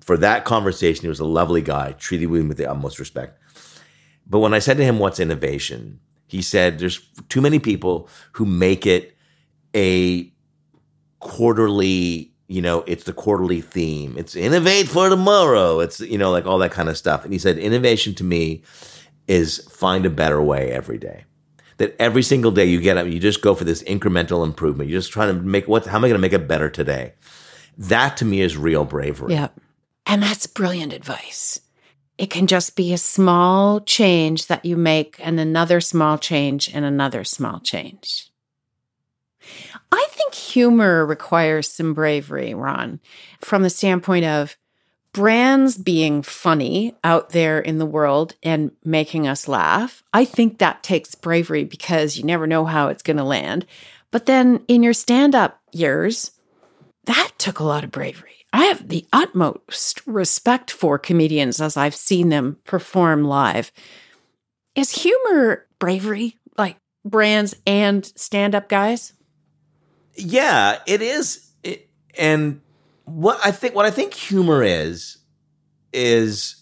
[0.00, 3.38] for that conversation, he was a lovely guy, treated me with the utmost respect.
[4.26, 6.00] But when I said to him, What's innovation?
[6.26, 9.16] He said, There's too many people who make it
[9.74, 10.32] a
[11.18, 14.18] quarterly, you know, it's the quarterly theme.
[14.18, 15.78] It's innovate for tomorrow.
[15.78, 17.22] It's, you know, like all that kind of stuff.
[17.22, 18.62] And he said, innovation to me
[19.28, 21.24] is find a better way every day.
[21.76, 24.90] That every single day you get up, you just go for this incremental improvement.
[24.90, 27.12] You're just trying to make what, how am I going to make it better today?
[27.78, 29.34] That to me is real bravery.
[29.34, 29.48] Yeah.
[30.04, 31.60] And that's brilliant advice.
[32.18, 36.84] It can just be a small change that you make and another small change and
[36.84, 38.29] another small change.
[39.92, 43.00] I think humor requires some bravery, Ron,
[43.40, 44.56] from the standpoint of
[45.12, 50.02] brands being funny out there in the world and making us laugh.
[50.12, 53.66] I think that takes bravery because you never know how it's going to land.
[54.10, 56.32] But then in your stand up years,
[57.04, 58.30] that took a lot of bravery.
[58.52, 63.70] I have the utmost respect for comedians as I've seen them perform live.
[64.74, 69.12] Is humor bravery, like brands and stand up guys?
[70.14, 71.50] Yeah, it is.
[71.62, 72.60] It, and
[73.04, 75.18] what I think, what I think humor is,
[75.92, 76.56] is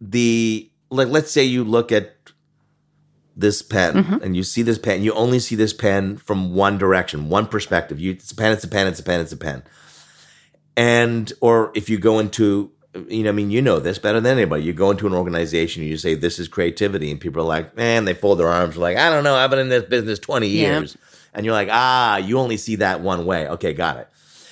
[0.00, 1.08] the like.
[1.08, 2.16] Let's say you look at
[3.36, 4.16] this pen mm-hmm.
[4.22, 5.02] and you see this pen.
[5.02, 7.98] You only see this pen from one direction, one perspective.
[8.00, 8.52] You, it's a pen.
[8.52, 8.86] It's a pen.
[8.86, 9.20] It's a pen.
[9.20, 9.62] It's a pen.
[10.76, 12.70] And or if you go into
[13.08, 14.62] you know, I mean, you know this better than anybody.
[14.62, 17.10] You go into an organization and you say, this is creativity.
[17.10, 18.76] And people are like, man, they fold their arms.
[18.76, 19.34] like, I don't know.
[19.34, 20.94] I've been in this business 20 years.
[20.94, 21.00] Yeah
[21.34, 23.48] and you're like, ah, you only see that one way.
[23.48, 24.08] Okay, got it.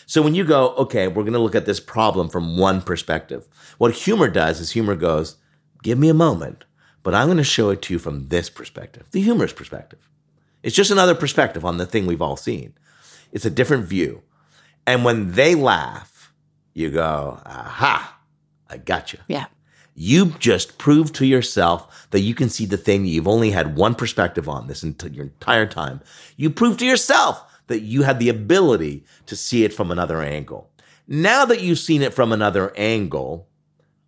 [0.07, 3.49] So when you go, okay, we're going to look at this problem from one perspective.
[3.79, 5.37] What humor does is humor goes,
[5.83, 6.65] give me a moment,
[7.03, 10.09] but I'm going to show it to you from this perspective, the humorous perspective.
[10.63, 12.75] It's just another perspective on the thing we've all seen.
[13.33, 14.23] It's a different view.
[14.87, 16.33] And when they laugh,
[16.75, 18.19] you go, aha,
[18.69, 19.21] I got you.
[19.29, 19.47] Yeah.
[19.95, 23.77] You just proved to yourself that you can see the thing that you've only had
[23.77, 26.01] one perspective on this ent- your entire time.
[26.37, 30.71] You proved to yourself that you had the ability to see it from another angle.
[31.07, 33.49] Now that you've seen it from another angle,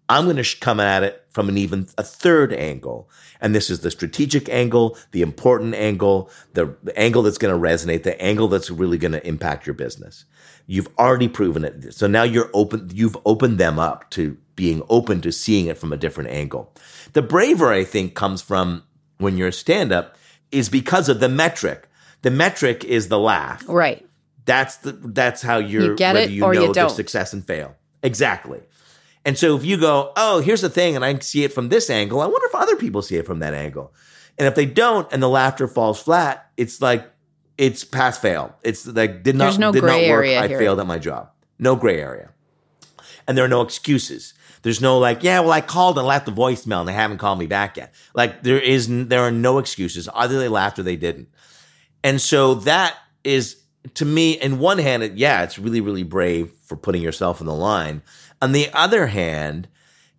[0.08, 3.08] I'm going to come at it from an even a third angle.
[3.40, 7.60] And this is the strategic angle, the important angle, the, the angle that's going to
[7.60, 10.24] resonate, the angle that's really going to impact your business.
[10.66, 11.94] You've already proven it.
[11.94, 15.92] So now you're open, you've opened them up to being open to seeing it from
[15.92, 16.72] a different angle.
[17.12, 18.84] The braver, I think, comes from
[19.18, 20.16] when you're a stand up
[20.50, 21.88] is because of the metric.
[22.22, 23.64] The metric is the laugh.
[23.68, 24.06] Right.
[24.46, 26.90] That's the that's how you're you get it you or know you the don't.
[26.90, 27.76] success and fail.
[28.02, 28.60] Exactly.
[29.24, 31.88] And so if you go, oh, here's the thing, and I see it from this
[31.88, 33.94] angle, I wonder if other people see it from that angle.
[34.38, 37.10] And if they don't and the laughter falls flat, it's like
[37.56, 38.54] it's pass fail.
[38.62, 40.02] It's like did not There's no did not work.
[40.02, 40.58] area I here.
[40.58, 41.30] failed at my job.
[41.58, 42.30] No gray area.
[43.26, 44.34] And there are no excuses.
[44.64, 47.38] There's no like, yeah, well, I called and left a voicemail and they haven't called
[47.38, 47.94] me back yet.
[48.14, 50.08] Like there is, there are no excuses.
[50.08, 51.28] Either they laughed or they didn't.
[52.02, 53.56] And so that is
[53.92, 57.46] to me, in one hand, it, yeah, it's really, really brave for putting yourself in
[57.46, 58.02] the line.
[58.40, 59.68] On the other hand,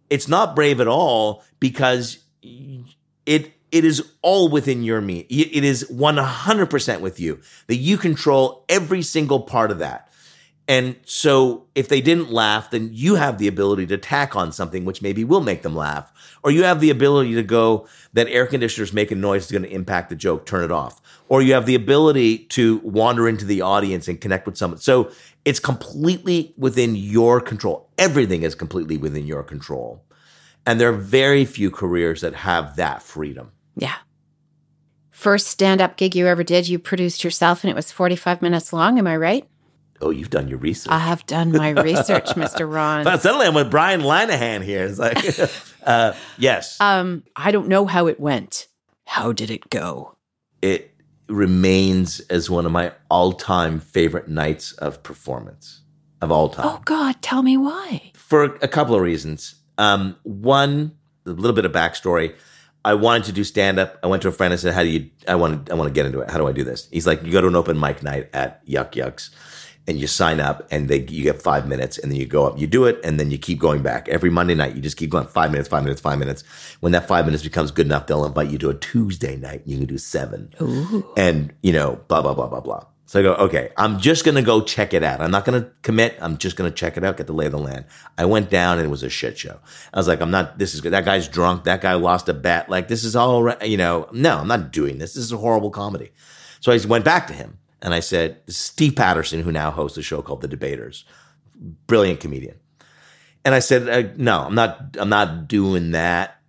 [0.10, 5.20] it's not brave at all because it it is all within your me.
[5.22, 10.10] It is 100% with you that you control every single part of that.
[10.68, 14.84] And so if they didn't laugh, then you have the ability to tack on something
[14.84, 16.12] which maybe will make them laugh.
[16.44, 19.70] Or you have the ability to go, that air conditioner's making noise is going to
[19.70, 21.02] impact the joke, turn it off.
[21.30, 24.80] Or you have the ability to wander into the audience and connect with someone.
[24.80, 25.12] So
[25.44, 27.90] it's completely within your control.
[28.00, 30.04] Everything is completely within your control.
[30.66, 33.52] And there are very few careers that have that freedom.
[33.76, 33.98] Yeah.
[35.12, 38.74] First stand up gig you ever did, you produced yourself and it was 45 minutes
[38.74, 38.98] long.
[38.98, 39.48] Am I right?
[40.06, 40.92] Oh, you've done your research.
[40.92, 42.72] I have done my research, Mr.
[42.72, 43.04] Ron.
[43.04, 44.84] But suddenly I'm with Brian Linehan here.
[44.86, 45.18] It's like,
[45.84, 48.68] uh, yes, Um, I don't know how it went.
[49.08, 50.16] How did it go?
[50.62, 50.92] it
[51.28, 55.82] remains as one of my all-time favorite nights of performance
[56.22, 58.12] of all time Oh God, tell me why.
[58.14, 59.56] for a couple of reasons.
[59.80, 62.36] Um, one, a little bit of backstory.
[62.84, 63.98] I wanted to do stand up.
[64.04, 65.10] I went to a friend and said, "How do you?
[65.28, 65.72] I want to.
[65.72, 66.30] I want to get into it.
[66.30, 68.62] How do I do this?" He's like, "You go to an open mic night at
[68.66, 69.32] Yuk Yuk's,
[69.88, 72.60] and you sign up, and they you get five minutes, and then you go up,
[72.60, 74.76] you do it, and then you keep going back every Monday night.
[74.76, 76.44] You just keep going five minutes, five minutes, five minutes.
[76.80, 79.62] When that five minutes becomes good enough, they'll invite you to a Tuesday night.
[79.62, 80.54] And you can do seven,
[81.18, 84.42] and you know, blah blah blah blah blah." So I go, okay, I'm just gonna
[84.42, 85.22] go check it out.
[85.22, 86.18] I'm not gonna commit.
[86.20, 87.86] I'm just gonna check it out, get the lay of the land.
[88.18, 89.60] I went down and it was a shit show.
[89.94, 90.58] I was like, I'm not.
[90.58, 90.94] This is good.
[90.94, 91.66] That guy's drunk.
[91.66, 92.68] That guy lost a bet.
[92.68, 93.44] Like this is all.
[93.44, 93.62] right.
[93.64, 95.14] You know, no, I'm not doing this.
[95.14, 96.12] This is a horrible comedy.
[96.62, 100.02] So I went back to him and I said, Steve Patterson, who now hosts a
[100.02, 101.06] show called The Debaters,
[101.86, 102.56] brilliant comedian.
[103.46, 104.98] And I said, uh, no, I'm not.
[105.00, 106.42] I'm not doing that.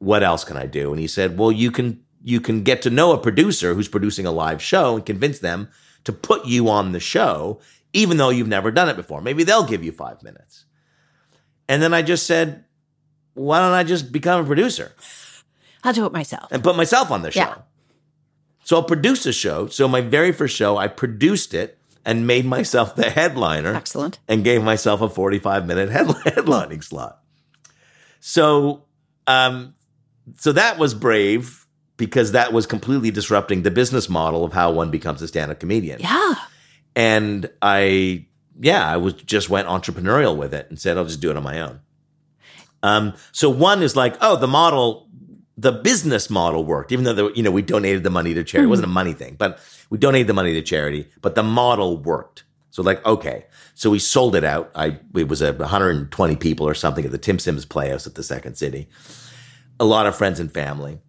[0.00, 0.90] What else can I do?
[0.90, 4.26] And he said, well, you can you can get to know a producer who's producing
[4.26, 5.70] a live show and convince them
[6.04, 7.58] to put you on the show
[7.94, 9.22] even though you've never done it before.
[9.22, 10.66] Maybe they'll give you five minutes.
[11.70, 12.66] And then I just said,
[13.32, 14.92] why don't I just become a producer
[15.82, 16.52] I'll do it myself.
[16.52, 17.40] and put myself on the show?
[17.40, 17.54] Yeah.
[18.68, 19.68] So I'll produce a show.
[19.68, 24.18] So my very first show, I produced it and made myself the headliner Excellent.
[24.28, 27.22] and gave myself a 45 minute head- headlining slot.
[28.20, 28.84] So,
[29.26, 29.74] um,
[30.36, 31.66] so that was brave
[31.96, 35.60] because that was completely disrupting the business model of how one becomes a stand up
[35.60, 36.00] comedian.
[36.02, 36.34] Yeah.
[36.94, 38.26] And I,
[38.60, 41.42] yeah, I was just went entrepreneurial with it and said, I'll just do it on
[41.42, 41.80] my own.
[42.82, 45.07] Um, so one is like, oh, the model,
[45.58, 48.66] the business model worked, even though, the, you know, we donated the money to charity.
[48.66, 49.58] It wasn't a money thing, but
[49.90, 52.44] we donated the money to charity, but the model worked.
[52.70, 53.44] So like, okay.
[53.74, 54.70] So we sold it out.
[54.76, 58.22] I, it was a 120 people or something at the Tim Sims Playhouse at the
[58.22, 58.88] Second City.
[59.80, 61.00] A lot of friends and family.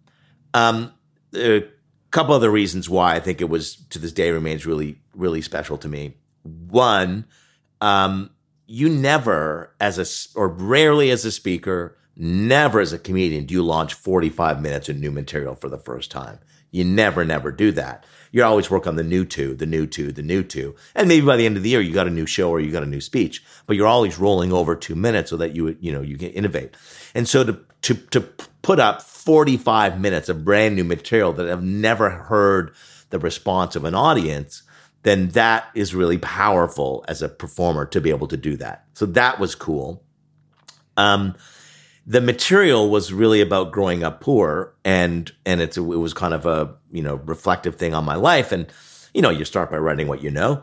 [0.52, 0.92] Um,
[1.32, 1.64] a
[2.10, 5.78] couple other reasons why I think it was to this day remains really, really special
[5.78, 6.16] to me.
[6.42, 7.24] One,
[7.80, 8.30] um,
[8.66, 13.62] you never, as a or rarely as a speaker, never as a comedian, do you
[13.62, 16.38] launch 45 minutes of new material for the first time.
[16.70, 18.04] You never, never do that.
[18.30, 20.76] You always work on the new two, the new two, the new two.
[20.94, 22.70] And maybe by the end of the year, you got a new show or you
[22.70, 25.92] got a new speech, but you're always rolling over two minutes so that you, you
[25.92, 26.76] know, you can innovate.
[27.14, 28.20] And so to, to, to
[28.62, 32.72] put up 45 minutes of brand new material that have never heard
[33.08, 34.62] the response of an audience,
[35.02, 38.84] then that is really powerful as a performer to be able to do that.
[38.94, 40.04] So that was cool.
[40.96, 41.34] Um,
[42.06, 46.46] the material was really about growing up poor and and it's it was kind of
[46.46, 48.52] a you know reflective thing on my life.
[48.52, 48.66] And
[49.14, 50.62] you know you start by writing what you know.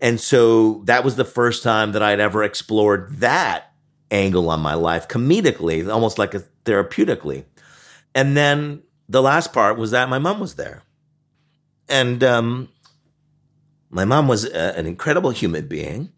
[0.00, 3.72] And so that was the first time that i'd ever explored that
[4.10, 7.44] angle on my life comedically almost like a therapeutically.
[8.14, 10.82] And then the last part was that my mom was there.
[11.88, 12.68] And um
[13.90, 16.12] my mom was a, an incredible human being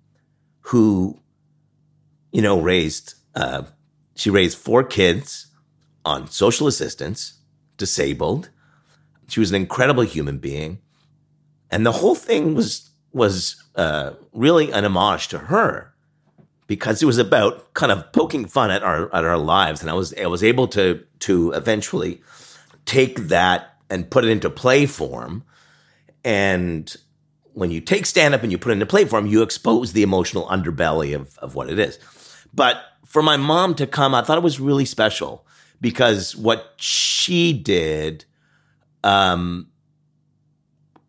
[0.61, 1.19] who
[2.33, 3.63] you know raised uh
[4.19, 5.47] she raised four kids
[6.05, 7.35] on social assistance,
[7.77, 8.51] disabled.
[9.29, 10.81] She was an incredible human being,
[11.71, 15.95] and the whole thing was was uh, really an homage to her
[16.67, 19.95] because it was about kind of poking fun at our at our lives, and I
[19.95, 22.21] was I was able to to eventually
[22.87, 25.45] take that and put it into play form.
[26.25, 26.93] And
[27.53, 30.03] when you take stand up and you put it into play form, you expose the
[30.03, 32.01] emotional underbelly of of what it is.
[32.53, 35.47] But for my mom to come, I thought it was really special
[35.81, 38.27] because what she did,
[39.03, 39.69] um,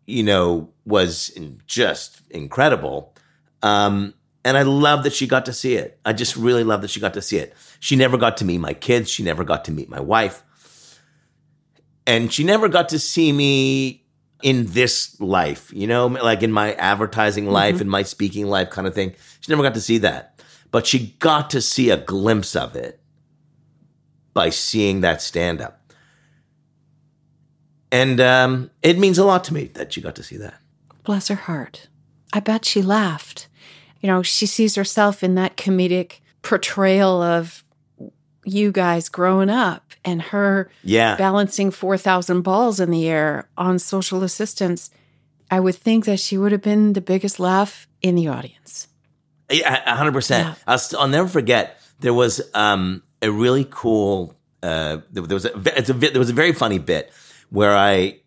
[0.06, 3.14] you know, was just incredible.
[3.62, 4.14] Um,
[4.46, 6.00] and I love that she got to see it.
[6.06, 7.54] I just really love that she got to see it.
[7.80, 9.10] She never got to meet my kids.
[9.10, 10.42] She never got to meet my wife.
[12.06, 14.06] And she never got to see me
[14.42, 18.86] in this life, you know, like in my advertising life, in my speaking life kind
[18.88, 19.14] of thing.
[19.40, 20.29] She never got to see that.
[20.70, 23.00] But she got to see a glimpse of it
[24.32, 25.92] by seeing that stand up.
[27.92, 30.54] And um, it means a lot to me that she got to see that.
[31.02, 31.88] Bless her heart.
[32.32, 33.48] I bet she laughed.
[34.00, 37.64] You know, she sees herself in that comedic portrayal of
[38.44, 41.16] you guys growing up and her Yeah.
[41.16, 44.90] balancing 4,000 balls in the air on social assistance.
[45.50, 48.86] I would think that she would have been the biggest laugh in the audience.
[49.50, 50.56] Yeah, a hundred percent.
[50.66, 51.80] I'll, st- I'll never forget.
[52.00, 54.34] There was um, a really cool.
[54.62, 57.12] Uh, there, there was a, it's a there was a very funny bit
[57.50, 58.20] where I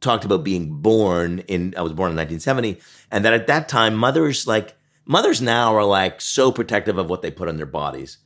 [0.00, 1.74] talked about being born in.
[1.76, 2.80] I was born in 1970,
[3.10, 7.22] and that at that time, mothers like mothers now are like so protective of what
[7.22, 8.18] they put on their bodies.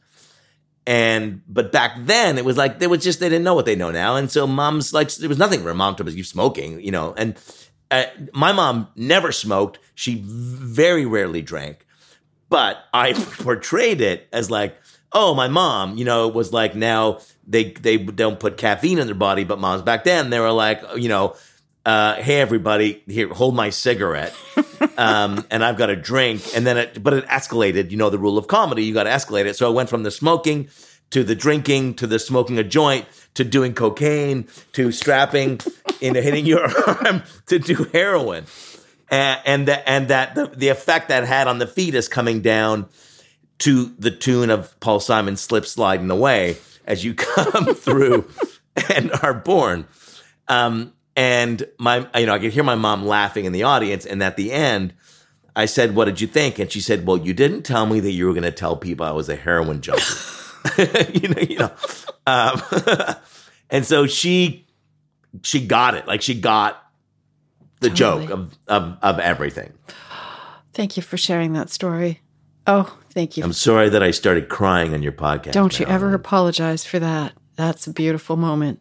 [0.86, 3.76] And but back then it was like they was just they didn't know what they
[3.76, 6.80] know now, and so moms like there was nothing for a mom to you smoking,
[6.80, 7.14] you know.
[7.16, 7.36] And
[7.90, 8.04] uh,
[8.34, 11.83] my mom never smoked; she very rarely drank
[12.54, 14.76] but I portrayed it as like,
[15.12, 19.16] oh, my mom, you know, was like now they they don't put caffeine in their
[19.16, 21.34] body, but moms back then they were like, you know,
[21.84, 24.32] uh, hey everybody, here, hold my cigarette,
[24.96, 27.90] um, and I've got a drink, and then it, but it escalated.
[27.90, 29.56] You know, the rule of comedy, you got to escalate it.
[29.56, 30.68] So it went from the smoking
[31.10, 35.60] to the drinking to the smoking a joint to doing cocaine to strapping
[36.00, 38.46] into hitting your arm to do heroin
[39.14, 42.88] and and, the, and that the, the effect that had on the fetus coming down
[43.58, 46.56] to the tune of Paul Simon slip sliding away
[46.86, 48.28] as you come through
[48.92, 49.86] and are born.
[50.48, 54.04] Um, and my, you know, I could hear my mom laughing in the audience.
[54.04, 54.94] And at the end,
[55.54, 58.10] I said, "What did you think?" And she said, "Well, you didn't tell me that
[58.10, 60.02] you were going to tell people I was a heroin junkie."
[61.14, 61.72] you know, you know.
[62.26, 62.60] Um,
[63.70, 64.66] and so she
[65.42, 66.08] she got it.
[66.08, 66.83] Like she got
[67.84, 68.26] the Totally.
[68.26, 69.72] joke of, of of everything.
[70.72, 72.20] Thank you for sharing that story.
[72.66, 73.44] Oh, thank you.
[73.44, 75.52] I'm sorry that I started crying on your podcast.
[75.52, 77.32] Don't you ever apologize for that.
[77.56, 78.80] That's a beautiful moment.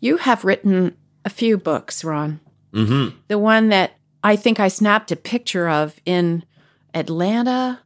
[0.00, 2.40] You have written a few books, Ron.
[2.72, 3.16] Mm-hmm.
[3.26, 6.44] The one that I think I snapped a picture of in
[6.94, 7.80] Atlanta,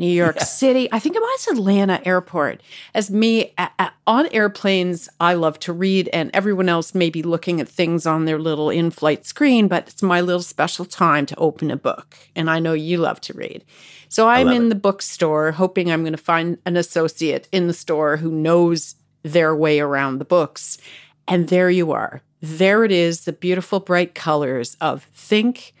[0.00, 0.88] New York City.
[0.90, 2.62] I think it was Atlanta Airport.
[2.94, 7.22] As me a- a- on airplanes, I love to read, and everyone else may be
[7.22, 11.26] looking at things on their little in flight screen, but it's my little special time
[11.26, 12.16] to open a book.
[12.34, 13.62] And I know you love to read.
[14.08, 14.68] So I'm in it.
[14.70, 19.54] the bookstore hoping I'm going to find an associate in the store who knows their
[19.54, 20.78] way around the books.
[21.28, 22.22] And there you are.
[22.40, 25.74] There it is, the beautiful bright colors of Think,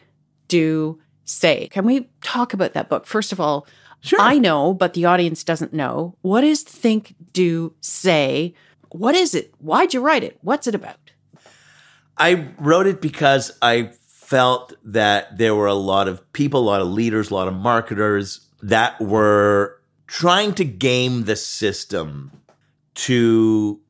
[0.46, 1.68] Do, Say.
[1.68, 3.06] Can we talk about that book?
[3.06, 3.66] First of all,
[4.00, 4.20] Sure.
[4.20, 6.16] I know, but the audience doesn't know.
[6.22, 8.54] What is Think, Do, Say?
[8.90, 9.54] What is it?
[9.58, 10.38] Why'd you write it?
[10.42, 10.96] What's it about?
[12.16, 16.80] I wrote it because I felt that there were a lot of people, a lot
[16.80, 22.30] of leaders, a lot of marketers that were trying to game the system
[22.94, 23.80] to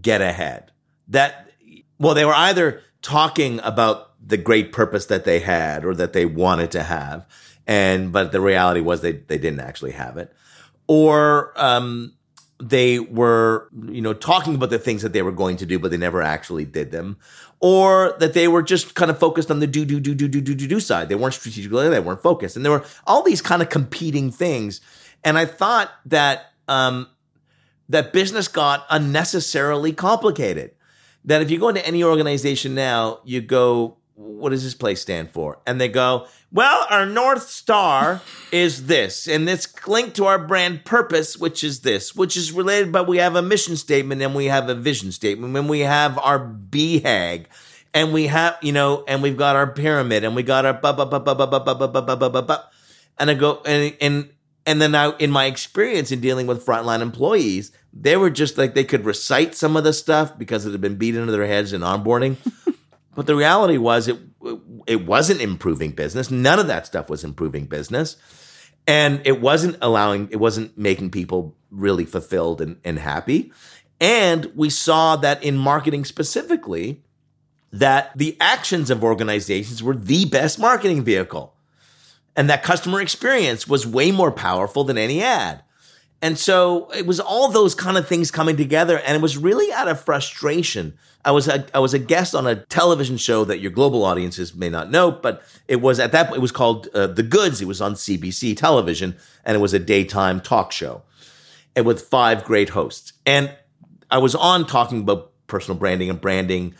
[0.00, 0.72] get ahead.
[1.08, 1.50] That,
[1.98, 6.26] well, they were either talking about the great purpose that they had or that they
[6.26, 7.26] wanted to have,
[7.66, 10.32] and but the reality was they they didn't actually have it,
[10.86, 12.14] or um,
[12.62, 15.90] they were you know talking about the things that they were going to do, but
[15.90, 17.18] they never actually did them,
[17.60, 20.40] or that they were just kind of focused on the do do do do do
[20.40, 21.08] do do do side.
[21.08, 24.80] They weren't strategically, they weren't focused, and there were all these kind of competing things.
[25.22, 27.08] And I thought that um,
[27.90, 30.70] that business got unnecessarily complicated.
[31.24, 35.30] That if you go into any organization now, you go, what does this place stand
[35.30, 35.58] for?
[35.66, 38.20] And they go, well, our North Star
[38.50, 42.90] is this, and it's linked to our brand purpose, which is this, which is related,
[42.90, 46.18] but we have a mission statement and we have a vision statement, and we have
[46.18, 47.46] our BHAG,
[47.94, 50.92] and we have, you know, and we've got our pyramid, and we got our ba
[50.92, 52.64] ba ba ba ba ba ba ba ba ba ba ba.
[53.18, 54.30] And I go, and and
[54.66, 58.74] and then I, in my experience in dealing with frontline employees, they were just like
[58.74, 61.72] they could recite some of the stuff because it had been beat into their heads
[61.72, 62.36] in onboarding.
[63.14, 64.18] But the reality was it
[64.86, 66.30] it wasn't improving business.
[66.30, 68.16] None of that stuff was improving business.
[68.86, 73.52] And it wasn't allowing, it wasn't making people really fulfilled and, and happy.
[74.00, 77.02] And we saw that in marketing specifically,
[77.72, 81.54] that the actions of organizations were the best marketing vehicle
[82.34, 85.62] and that customer experience was way more powerful than any ad.
[86.22, 89.72] And so it was all those kind of things coming together, and it was really
[89.72, 90.98] out of frustration.
[91.24, 94.54] I was a, I was a guest on a television show that your global audiences
[94.54, 97.62] may not know, but it was at that point it was called uh, The Goods.
[97.62, 101.02] It was on CBC television, and it was a daytime talk show,
[101.74, 103.14] and with five great hosts.
[103.24, 103.54] And
[104.10, 106.74] I was on talking about personal branding and branding,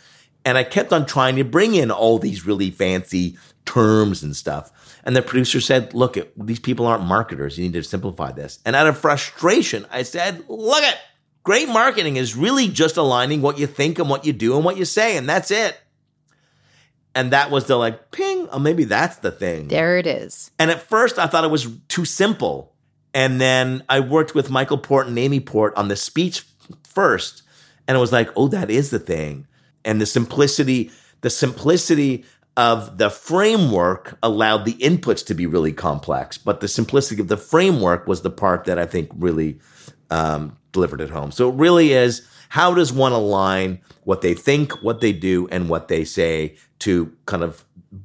[0.45, 4.71] and I kept on trying to bring in all these really fancy terms and stuff.
[5.03, 7.57] And the producer said, "Look, it, these people aren't marketers.
[7.57, 10.97] You need to simplify this." And out of frustration, I said, "Look it,
[11.43, 14.77] great marketing is really just aligning what you think and what you do and what
[14.77, 15.79] you say, and that's it."
[17.13, 18.47] And that was the like ping.
[18.51, 19.67] Oh, maybe that's the thing.
[19.67, 20.51] There it is.
[20.57, 22.73] And at first, I thought it was too simple.
[23.13, 26.45] And then I worked with Michael Port and Amy Port on the speech
[26.87, 27.43] first,
[27.87, 29.47] and it was like, oh, that is the thing.
[29.85, 32.25] And the simplicity, the simplicity
[32.57, 37.37] of the framework allowed the inputs to be really complex, but the simplicity of the
[37.37, 39.59] framework was the part that I think really
[40.09, 41.31] um, delivered it home.
[41.31, 45.69] So it really is how does one align what they think, what they do, and
[45.69, 47.63] what they say to kind of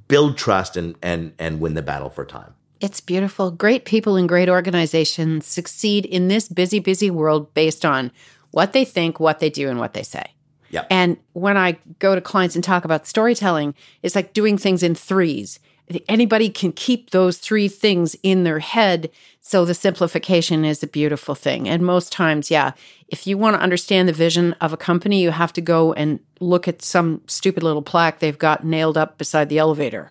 [0.09, 2.55] build trust and and and win the battle for time.
[2.81, 3.51] It's beautiful.
[3.51, 8.13] Great people and great organizations succeed in this busy, busy world based on
[8.51, 10.36] what they think, what they do, and what they say.
[10.71, 10.87] Yep.
[10.91, 14.95] And when I go to clients and talk about storytelling, it's like doing things in
[14.95, 15.61] threes.
[16.09, 19.09] Anybody can keep those three things in their head.
[19.41, 21.69] So the simplification is a beautiful thing.
[21.69, 22.73] And most times, yeah,
[23.07, 26.19] if you want to understand the vision of a company, you have to go and
[26.41, 30.11] look at some stupid little plaque they've got nailed up beside the elevator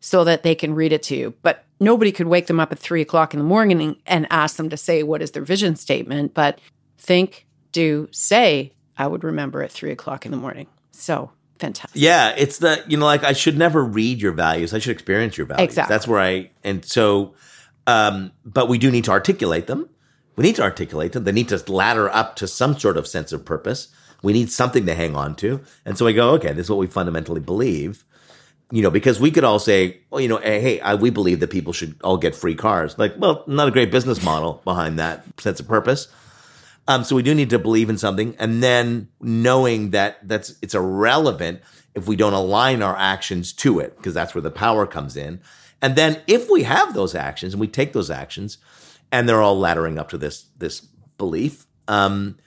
[0.00, 1.34] so that they can read it to you.
[1.42, 4.70] But nobody could wake them up at three o'clock in the morning and ask them
[4.70, 6.32] to say what is their vision statement.
[6.32, 6.58] But
[6.96, 10.66] think, do, say, I would remember at three o'clock in the morning.
[10.92, 11.98] So fantastic.
[11.98, 14.74] Yeah, it's the you know like I should never read your values.
[14.74, 15.64] I should experience your values.
[15.64, 15.94] Exactly.
[15.94, 17.34] That's where I and so
[17.86, 19.88] um but we do need to articulate them.
[20.36, 21.24] We need to articulate them.
[21.24, 23.88] They need to ladder up to some sort of sense of purpose.
[24.22, 25.62] We need something to hang on to.
[25.86, 28.04] And so I go, okay, this is what we fundamentally believe.
[28.70, 31.40] You know, because we could all say, well, you know, hey, hey I, we believe
[31.40, 32.98] that people should all get free cars.
[32.98, 36.08] Like, well, not a great business model behind that sense of purpose.
[36.90, 40.74] Um, so we do need to believe in something, and then knowing that that's it's
[40.74, 41.60] irrelevant
[41.94, 45.40] if we don't align our actions to it, because that's where the power comes in.
[45.80, 48.58] And then if we have those actions and we take those actions,
[49.12, 50.80] and they're all laddering up to this this
[51.16, 52.38] belief, um,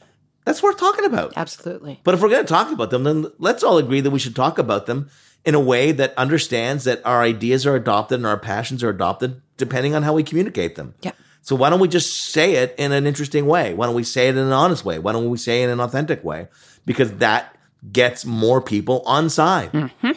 [0.43, 1.31] that's worth talking about.
[1.37, 2.01] Absolutely.
[2.03, 4.35] But if we're going to talk about them, then let's all agree that we should
[4.35, 5.09] talk about them
[5.45, 9.41] in a way that understands that our ideas are adopted and our passions are adopted
[9.55, 10.95] depending on how we communicate them.
[11.01, 11.13] Yeah.
[11.43, 13.73] So why don't we just say it in an interesting way?
[13.73, 14.97] Why don't we say it in an honest way?
[14.97, 16.47] Why don't we say it in an authentic way?
[16.85, 17.57] Because that
[17.91, 19.71] gets more people on side.
[19.73, 20.11] Mm-hmm.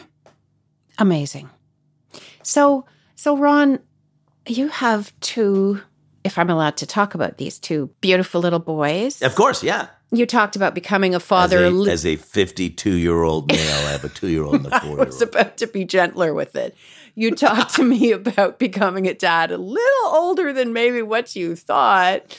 [0.97, 1.49] Amazing.
[2.43, 3.79] So, so Ron,
[4.47, 5.81] you have two,
[6.23, 9.21] if I'm allowed to talk about these two beautiful little boys.
[9.21, 9.87] Of course, yeah.
[10.11, 11.65] You talked about becoming a father.
[11.89, 14.89] As a 52 year old male, I have a two year old and a four
[14.91, 15.29] year I was old.
[15.35, 16.73] about to be gentler with it.
[17.17, 21.55] You talked to me about becoming a dad a little older than maybe what you
[21.55, 22.37] thought.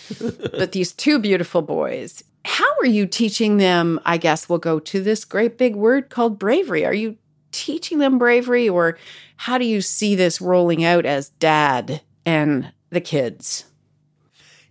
[0.52, 3.98] but these two beautiful boys, how are you teaching them?
[4.06, 6.86] I guess we'll go to this great big word called bravery.
[6.86, 7.16] Are you
[7.50, 8.96] teaching them bravery, or
[9.36, 13.64] how do you see this rolling out as dad and the kids?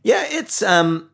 [0.03, 1.10] Yeah, it's um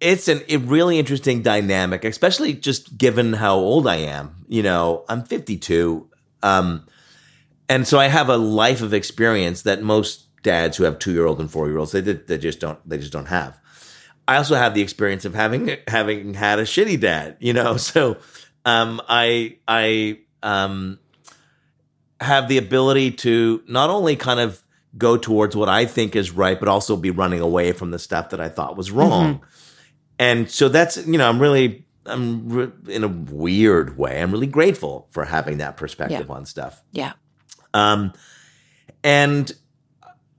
[0.00, 4.36] it's an, a really interesting dynamic, especially just given how old I am.
[4.46, 6.08] You know, I'm 52.
[6.44, 6.86] Um
[7.68, 11.50] and so I have a life of experience that most dads who have 2-year-old and
[11.50, 13.58] 4-year-olds they they just don't they just don't have.
[14.26, 17.76] I also have the experience of having having had a shitty dad, you know.
[17.78, 18.18] So
[18.64, 20.98] um I I um
[22.20, 24.62] have the ability to not only kind of
[24.96, 28.30] go towards what I think is right, but also be running away from the stuff
[28.30, 29.34] that I thought was wrong.
[29.36, 29.44] Mm-hmm.
[30.18, 34.48] And so that's, you know, I'm really, I'm re- in a weird way, I'm really
[34.48, 36.34] grateful for having that perspective Yeah.
[36.34, 36.82] on stuff.
[36.90, 37.12] Yeah.
[37.74, 38.12] Um,
[39.04, 39.50] and,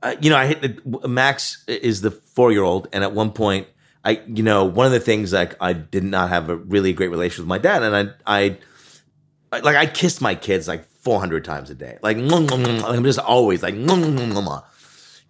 [0.01, 2.87] uh, you know, I hit the, Max is the four year old.
[2.91, 3.67] And at one point,
[4.03, 7.09] I, you know, one of the things like I did not have a really great
[7.09, 7.83] relationship with my dad.
[7.83, 8.57] And I, I,
[9.51, 11.97] like I kissed my kids like 400 times a day.
[12.01, 13.75] Like I'm just always like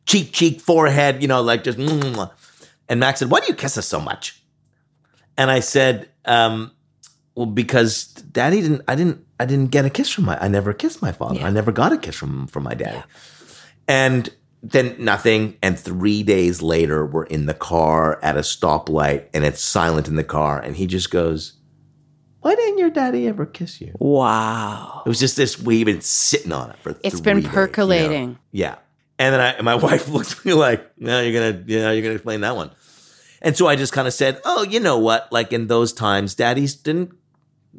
[0.05, 1.77] cheek, cheek, forehead, you know, like just.
[1.77, 4.41] And Max said, "Why do you kiss us so much?"
[5.37, 6.71] And I said, um,
[7.35, 8.81] "Well, because Daddy didn't.
[8.87, 9.25] I didn't.
[9.39, 10.37] I didn't get a kiss from my.
[10.39, 11.39] I never kissed my father.
[11.39, 11.47] Yeah.
[11.47, 13.03] I never got a kiss from from my daddy."
[13.87, 14.29] And
[14.61, 15.57] then nothing.
[15.63, 20.15] And three days later, we're in the car at a stoplight, and it's silent in
[20.15, 21.53] the car, and he just goes.
[22.41, 23.93] Why didn't your daddy ever kiss you?
[23.99, 25.03] Wow.
[25.05, 25.59] It was just this.
[25.61, 26.91] We've been sitting on it for.
[27.03, 27.53] It's three been days, you know?
[27.53, 28.37] percolating.
[28.53, 28.75] Yeah,
[29.19, 32.01] and then I, and my wife looks at me like, "No, you're gonna, yeah, you're
[32.01, 32.71] gonna explain that one."
[33.41, 35.31] And so I just kind of said, "Oh, you know what?
[35.31, 37.11] Like in those times, daddies didn't,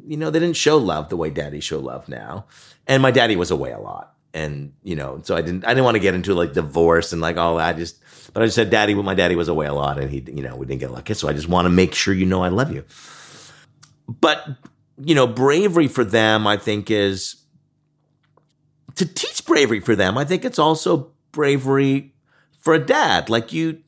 [0.05, 2.45] you know, they didn't show love the way daddies show love now."
[2.87, 5.85] And my daddy was away a lot, and you know, so I didn't, I didn't
[5.85, 7.75] want to get into like divorce and like all that.
[7.75, 7.97] I just,
[8.33, 10.55] but I just said, "Daddy," my daddy was away a lot, and he, you know,
[10.55, 11.19] we didn't get a lot of kiss.
[11.19, 12.85] So I just want to make sure you know I love you
[14.19, 14.45] but
[14.97, 17.43] you know bravery for them i think is
[18.95, 22.13] to teach bravery for them i think it's also bravery
[22.59, 23.81] for a dad like you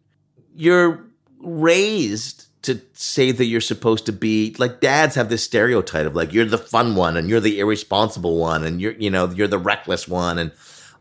[0.56, 1.06] you're
[1.40, 6.34] raised to say that you're supposed to be like dads have this stereotype of like
[6.34, 9.58] you're the fun one and you're the irresponsible one and you're you know you're the
[9.58, 10.52] reckless one and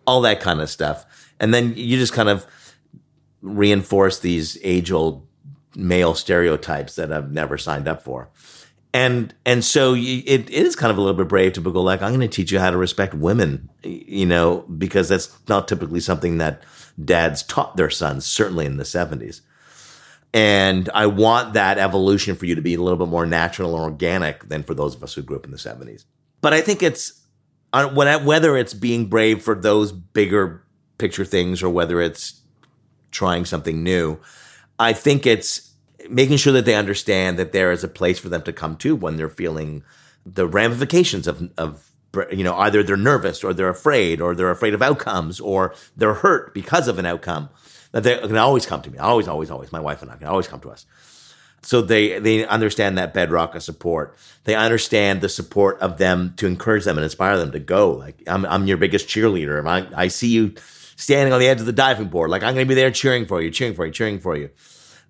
[0.06, 2.46] all that kind of stuff and then you just kind of
[3.42, 5.26] reinforce these age old
[5.74, 8.30] male stereotypes that I've never signed up for.
[8.94, 12.02] And and so you, it is kind of a little bit brave to go like
[12.02, 16.00] I'm going to teach you how to respect women, you know, because that's not typically
[16.00, 16.62] something that
[17.02, 19.40] dads taught their sons, certainly in the 70s.
[20.34, 23.84] And I want that evolution for you to be a little bit more natural and
[23.84, 26.04] organic than for those of us who grew up in the 70s.
[26.40, 27.20] But I think it's
[27.72, 30.64] uh, whether it's being brave for those bigger
[30.98, 32.40] picture things or whether it's
[33.10, 34.18] trying something new,
[34.78, 35.72] I think it's
[36.10, 38.96] making sure that they understand that there is a place for them to come to
[38.96, 39.84] when they're feeling
[40.24, 41.90] the ramifications of of
[42.30, 46.14] you know either they're nervous or they're afraid or they're afraid of outcomes or they're
[46.14, 47.48] hurt because of an outcome
[47.92, 48.98] they can always come to me.
[48.98, 49.72] Always always always.
[49.72, 50.86] My wife and I can always come to us.
[51.62, 54.16] So they they understand that bedrock of support.
[54.44, 57.92] They understand the support of them to encourage them and inspire them to go.
[57.92, 59.64] Like i'm, I'm your biggest cheerleader.
[59.66, 60.54] I, I see you
[60.96, 62.30] standing on the edge of the diving board.
[62.30, 64.50] Like i'm going to be there cheering for you cheering for you cheering for you.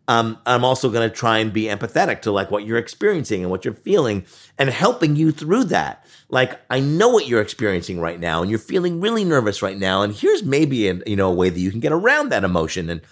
[0.09, 3.51] Um, I'm also going to try and be empathetic to like what you're experiencing and
[3.51, 4.26] what you're feeling
[4.59, 6.01] and helping you through that.
[6.33, 10.01] Like I know what you're experiencing right now and you're feeling really nervous right now
[10.03, 12.89] and here's maybe a, you know a way that you can get around that emotion
[12.89, 13.03] and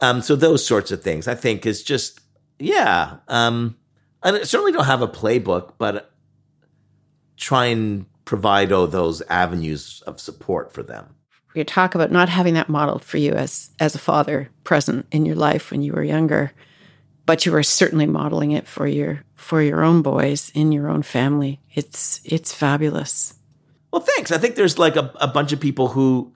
[0.00, 2.18] um so those sorts of things I think is just
[2.58, 3.76] yeah um
[4.22, 6.10] I certainly don't have a playbook but
[7.36, 11.14] try and provide oh those avenues of support for them.
[11.54, 15.26] you talk about not having that modeled for you as as a father present in
[15.26, 16.52] your life when you were younger
[17.26, 21.02] but you are certainly modeling it for your for your own boys in your own
[21.02, 23.34] family it's it's fabulous
[23.92, 24.30] Well, thanks.
[24.32, 26.32] I think there's like a, a bunch of people who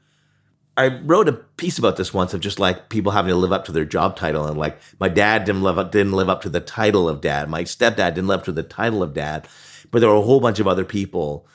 [0.77, 3.67] I wrote a piece about this once of just like people having to live up
[3.67, 6.49] to their job title and like my dad didn't live up didn't live up to
[6.49, 7.51] the title of dad.
[7.51, 9.47] My stepdad didn't live up to the title of dad,
[9.91, 11.47] but there were a whole bunch of other people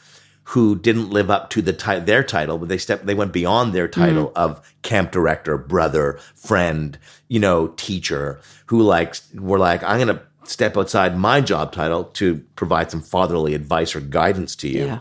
[0.49, 3.73] who didn't live up to the ti- their title, but they stepped they went beyond
[3.73, 4.37] their title Mm-hmm.
[4.37, 10.21] of camp director, brother, friend, you know, teacher, who like were like I'm going to
[10.49, 14.85] step outside my job title to provide some fatherly advice or guidance to you.
[14.85, 14.99] Yeah.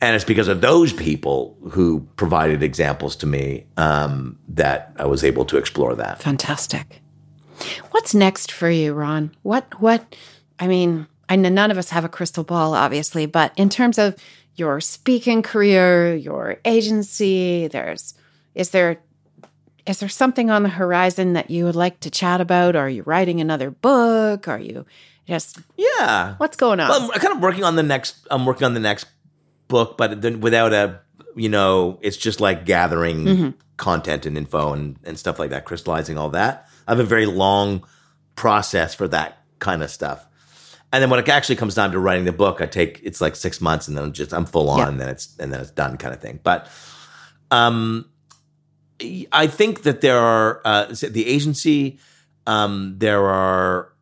[0.00, 5.22] And it's because of those people who provided examples to me um, that I was
[5.22, 6.20] able to explore that.
[6.20, 7.02] Fantastic.
[7.92, 9.30] What's next for you, Ron?
[9.42, 10.16] What what
[10.58, 13.98] I mean, I know none of us have a crystal ball, obviously, but in terms
[13.98, 14.16] of
[14.56, 18.14] your speaking career, your agency, there's
[18.54, 18.98] is there
[19.86, 22.76] is there something on the horizon that you would like to chat about?
[22.76, 24.46] Are you writing another book?
[24.46, 24.86] Are you
[25.26, 26.34] just Yeah.
[26.38, 26.88] what's going on?
[26.88, 28.16] Well, I'm kind of working on the next.
[28.30, 29.06] I'm working on the next
[29.68, 31.00] book, but then without a,
[31.34, 33.50] you know, it's just like gathering mm-hmm.
[33.76, 36.68] content and info and and stuff like that, crystallizing all that.
[36.86, 37.84] I have a very long
[38.36, 40.26] process for that kind of stuff.
[40.92, 43.34] And then when it actually comes down to writing the book, I take it's like
[43.34, 44.88] six months, and then I'm just I'm full on, Yeah.
[44.88, 46.38] and then it's and then it's done, kind of thing.
[46.42, 46.68] But
[47.50, 48.10] um,
[49.32, 51.98] I think that there are uh, the agency.
[52.46, 53.92] Um, there are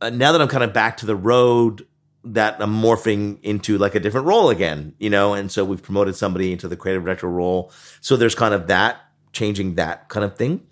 [0.00, 1.86] uh, now that I'm kind of back to the road,
[2.24, 5.34] that I'm morphing into like a different role again, you know.
[5.34, 7.72] And so we've promoted somebody into the creative director role.
[8.00, 8.98] So there's kind of that
[9.32, 10.66] changing that kind of thing.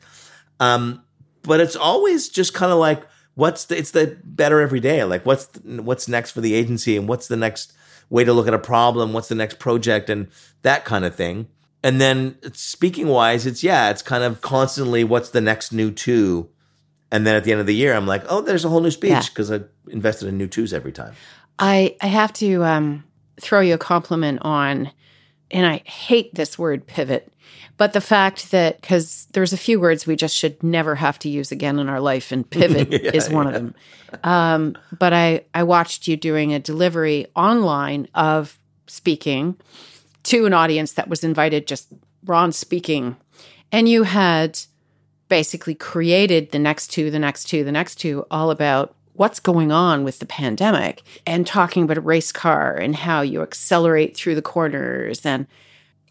[0.59, 1.03] Um,
[1.43, 5.05] but it's always just kind of like what's the it's the better every day.
[5.05, 7.73] Like what's what's next for the agency and what's the next
[8.11, 9.13] way to look at a problem?
[9.13, 10.29] What's the next project and
[10.63, 11.49] that kind of thing.
[11.83, 16.49] And then speaking wise, it's yeah, it's kind of constantly what's the next new two.
[17.13, 18.91] And then at the end of the year, I'm like, oh, there's a whole new
[18.91, 21.15] speech because I invested in new twos every time.
[21.59, 23.05] I I have to um,
[23.41, 24.91] throw you a compliment on,
[25.51, 27.33] and I hate this word pivot,
[27.77, 31.29] but the fact that because there's a few words we just should never have to
[31.29, 33.75] use again in our life, and pivot is one of them.
[34.25, 39.57] Um, but I I watched you doing a delivery online of speaking
[40.25, 41.89] to an audience that was invited, just
[42.25, 43.17] Ron speaking,
[43.71, 44.59] and you had
[45.29, 49.73] basically created the next two, the next two, the next two, all about what's going
[49.73, 54.35] on with the pandemic and talking about a race car and how you accelerate through
[54.35, 55.25] the corners.
[55.25, 55.47] And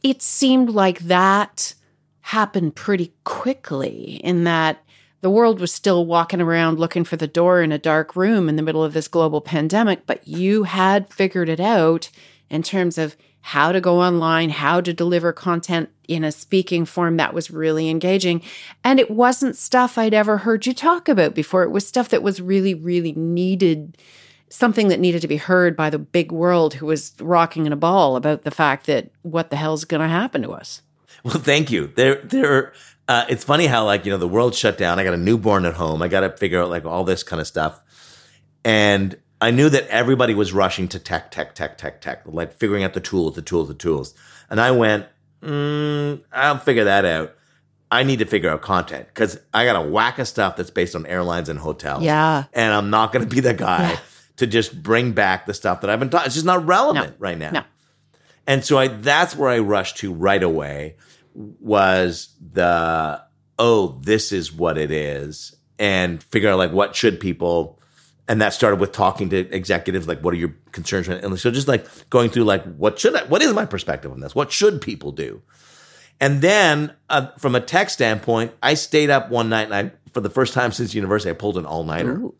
[0.03, 1.73] it seemed like that
[2.21, 4.83] happened pretty quickly in that
[5.21, 8.55] the world was still walking around looking for the door in a dark room in
[8.55, 12.09] the middle of this global pandemic, but you had figured it out
[12.49, 13.15] in terms of
[13.45, 17.91] how to go online, how to deliver content in a speaking form that was really
[17.91, 18.41] engaging.
[18.83, 21.61] And it wasn't stuff I'd ever heard you talk about before.
[21.61, 23.99] It was stuff that was really, really needed,
[24.49, 27.75] something that needed to be heard by the big world who was rocking in a
[27.75, 30.81] ball about the fact that what the hell's going to happen to us.
[31.23, 31.93] Well, thank you.
[31.95, 32.73] There, there.
[33.07, 34.97] Uh, it's funny how like you know the world shut down.
[34.97, 36.01] I got a newborn at home.
[36.01, 37.79] I got to figure out like all this kind of stuff,
[38.63, 42.83] and I knew that everybody was rushing to tech, tech, tech, tech, tech, like figuring
[42.83, 44.13] out the tools, the tools, the tools.
[44.49, 45.05] And I went,
[45.41, 47.33] mm, I'll figure that out.
[47.91, 50.95] I need to figure out content because I got a whack of stuff that's based
[50.95, 52.03] on airlines and hotels.
[52.03, 52.45] Yeah.
[52.53, 53.99] and I'm not going to be the guy Yeah.
[54.37, 56.25] to just bring back the stuff that I've been taught.
[56.25, 57.15] It's just not relevant No.
[57.19, 57.51] right now.
[57.51, 57.63] No.
[58.47, 60.95] And so I that's where I rushed to right away
[61.59, 63.21] was the
[63.57, 65.55] oh, this is what it is.
[65.77, 67.79] And figure out like what should people
[68.27, 71.67] and that started with talking to executives like what are your concerns and so just
[71.67, 74.33] like going through like what should I what is my perspective on this?
[74.35, 75.41] What should people do?
[76.19, 80.21] And then uh, from a tech standpoint, I stayed up one night and I for
[80.21, 82.35] the first time since university I pulled an all-nighter Ooh.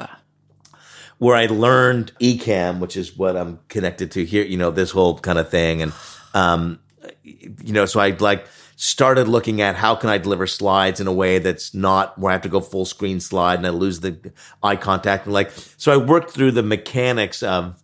[1.17, 5.19] where I learned Ecamm, which is what I'm connected to here, you know, this whole
[5.19, 5.81] kind of thing.
[5.81, 5.91] And,
[6.33, 6.79] um,
[7.23, 8.47] you know, so I like
[8.78, 12.34] started looking at how can I deliver slides in a way that's not where I
[12.34, 15.26] have to go full screen slide and I lose the eye contact.
[15.26, 17.82] And like, so I worked through the mechanics of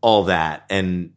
[0.00, 1.12] all that and,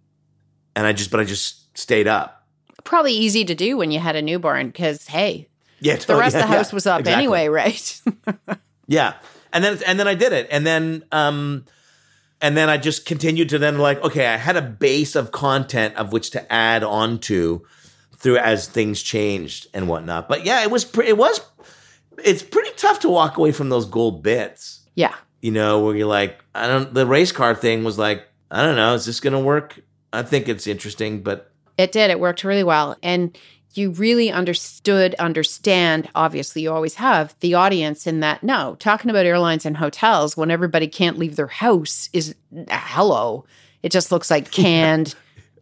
[0.76, 2.46] and I just, but I just stayed up.
[2.84, 5.50] Probably easy to do when you had a newborn because, hey,
[5.80, 5.96] Yeah.
[5.96, 7.24] the rest of the house was up exactly.
[7.24, 8.02] anyway, right?
[8.88, 9.16] Yeah.
[9.52, 10.48] And then and then I did it.
[10.52, 11.66] And then um
[12.40, 15.96] and then I just continued to then like, okay, I had a base of content
[15.96, 17.62] of which to add onto
[18.26, 20.28] through as things changed and whatnot.
[20.28, 21.40] But yeah, it was pre- it was
[22.24, 24.82] it's pretty tough to walk away from those gold bits.
[24.96, 25.14] yeah.
[25.42, 28.76] You know, where you're like, I don't the race car thing was like, I don't
[28.76, 29.80] know, is this gonna work?
[30.12, 32.10] I think it's interesting, but It did.
[32.10, 32.98] It worked really well.
[33.04, 33.38] And
[33.76, 38.42] you really understood, understand, obviously, you always have the audience in that.
[38.42, 43.46] No, talking about airlines and hotels when everybody can't leave their house is uh, hello.
[43.84, 45.14] It just looks like canned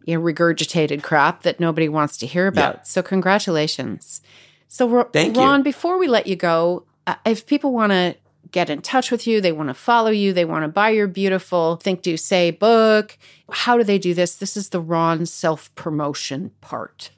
[0.04, 2.76] you know, regurgitated crap that nobody wants to hear about.
[2.76, 2.82] Yeah.
[2.82, 4.20] So congratulations.
[4.68, 5.42] So Thank you.
[5.42, 8.16] Ron, before we let you go, uh, if people want to
[8.50, 11.06] get in touch with you, they want to follow you, they want to buy your
[11.06, 13.18] beautiful Think Do Say book,
[13.50, 14.36] how do they do this?
[14.36, 17.10] This is the Ron self promotion part.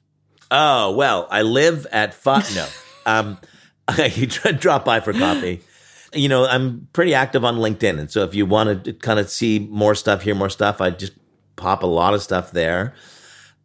[0.50, 2.46] Oh well, I live at five.
[2.54, 2.66] No,
[3.04, 3.38] um,
[3.88, 4.08] I
[4.58, 5.60] drop by for coffee.
[6.12, 9.28] You know, I'm pretty active on LinkedIn, and so if you want to kind of
[9.28, 11.12] see more stuff, hear more stuff, I just
[11.56, 12.94] pop a lot of stuff there.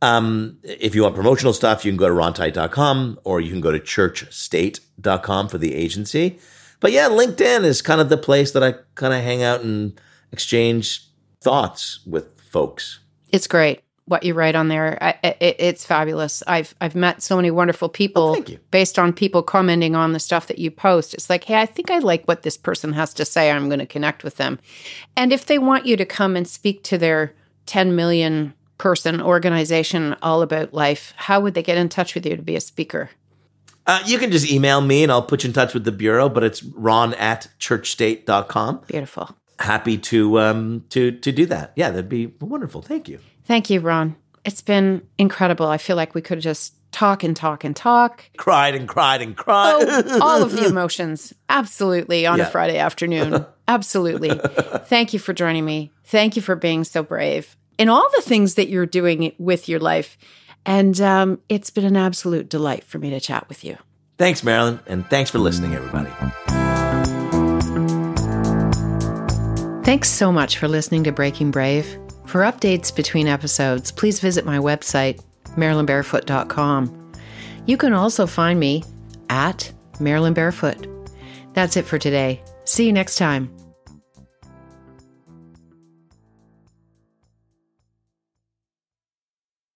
[0.01, 3.71] Um, if you want promotional stuff, you can go to rontite.com or you can go
[3.71, 6.39] to churchstate.com for the agency.
[6.79, 9.99] But yeah, LinkedIn is kind of the place that I kind of hang out and
[10.31, 11.07] exchange
[11.39, 12.99] thoughts with folks.
[13.29, 14.97] It's great what you write on there.
[15.01, 16.43] I, it, it's fabulous.
[16.45, 20.47] I've I've met so many wonderful people Oh, based on people commenting on the stuff
[20.47, 21.13] that you post.
[21.13, 23.49] It's like, hey, I think I like what this person has to say.
[23.49, 24.59] I'm going to connect with them.
[25.15, 27.33] And if they want you to come and speak to their
[27.65, 32.35] 10 million person organization all about life, how would they get in touch with you
[32.35, 33.11] to be a speaker?
[33.87, 36.29] Uh, you can just email me and I'll put you in touch with the bureau,
[36.29, 38.81] but it's ron at churchstate.com.
[38.87, 39.35] Beautiful.
[39.59, 41.73] Happy to um to to do that.
[41.75, 42.81] Yeah, that'd be wonderful.
[42.81, 43.19] Thank you.
[43.45, 44.15] Thank you, Ron.
[44.43, 45.67] It's been incredible.
[45.67, 48.23] I feel like we could just talk and talk and talk.
[48.37, 49.85] Cried and cried and cried.
[49.87, 51.33] Oh, all of the emotions.
[51.49, 53.45] Absolutely on a Friday afternoon.
[53.67, 54.29] Absolutely.
[54.85, 55.91] Thank you for joining me.
[56.05, 59.79] Thank you for being so brave in all the things that you're doing with your
[59.79, 60.17] life.
[60.65, 63.77] And um, it's been an absolute delight for me to chat with you.
[64.17, 66.11] thanks, Marilyn, and thanks for listening, everybody.
[69.83, 71.97] Thanks so much for listening to Breaking Brave.
[72.27, 75.19] For updates between episodes, please visit my website,
[75.55, 77.13] marilynbarefoot.com.
[77.65, 78.83] You can also find me
[79.29, 80.87] at Marilyn Barefoot.
[81.53, 82.43] That's it for today.
[82.65, 83.55] See you next time.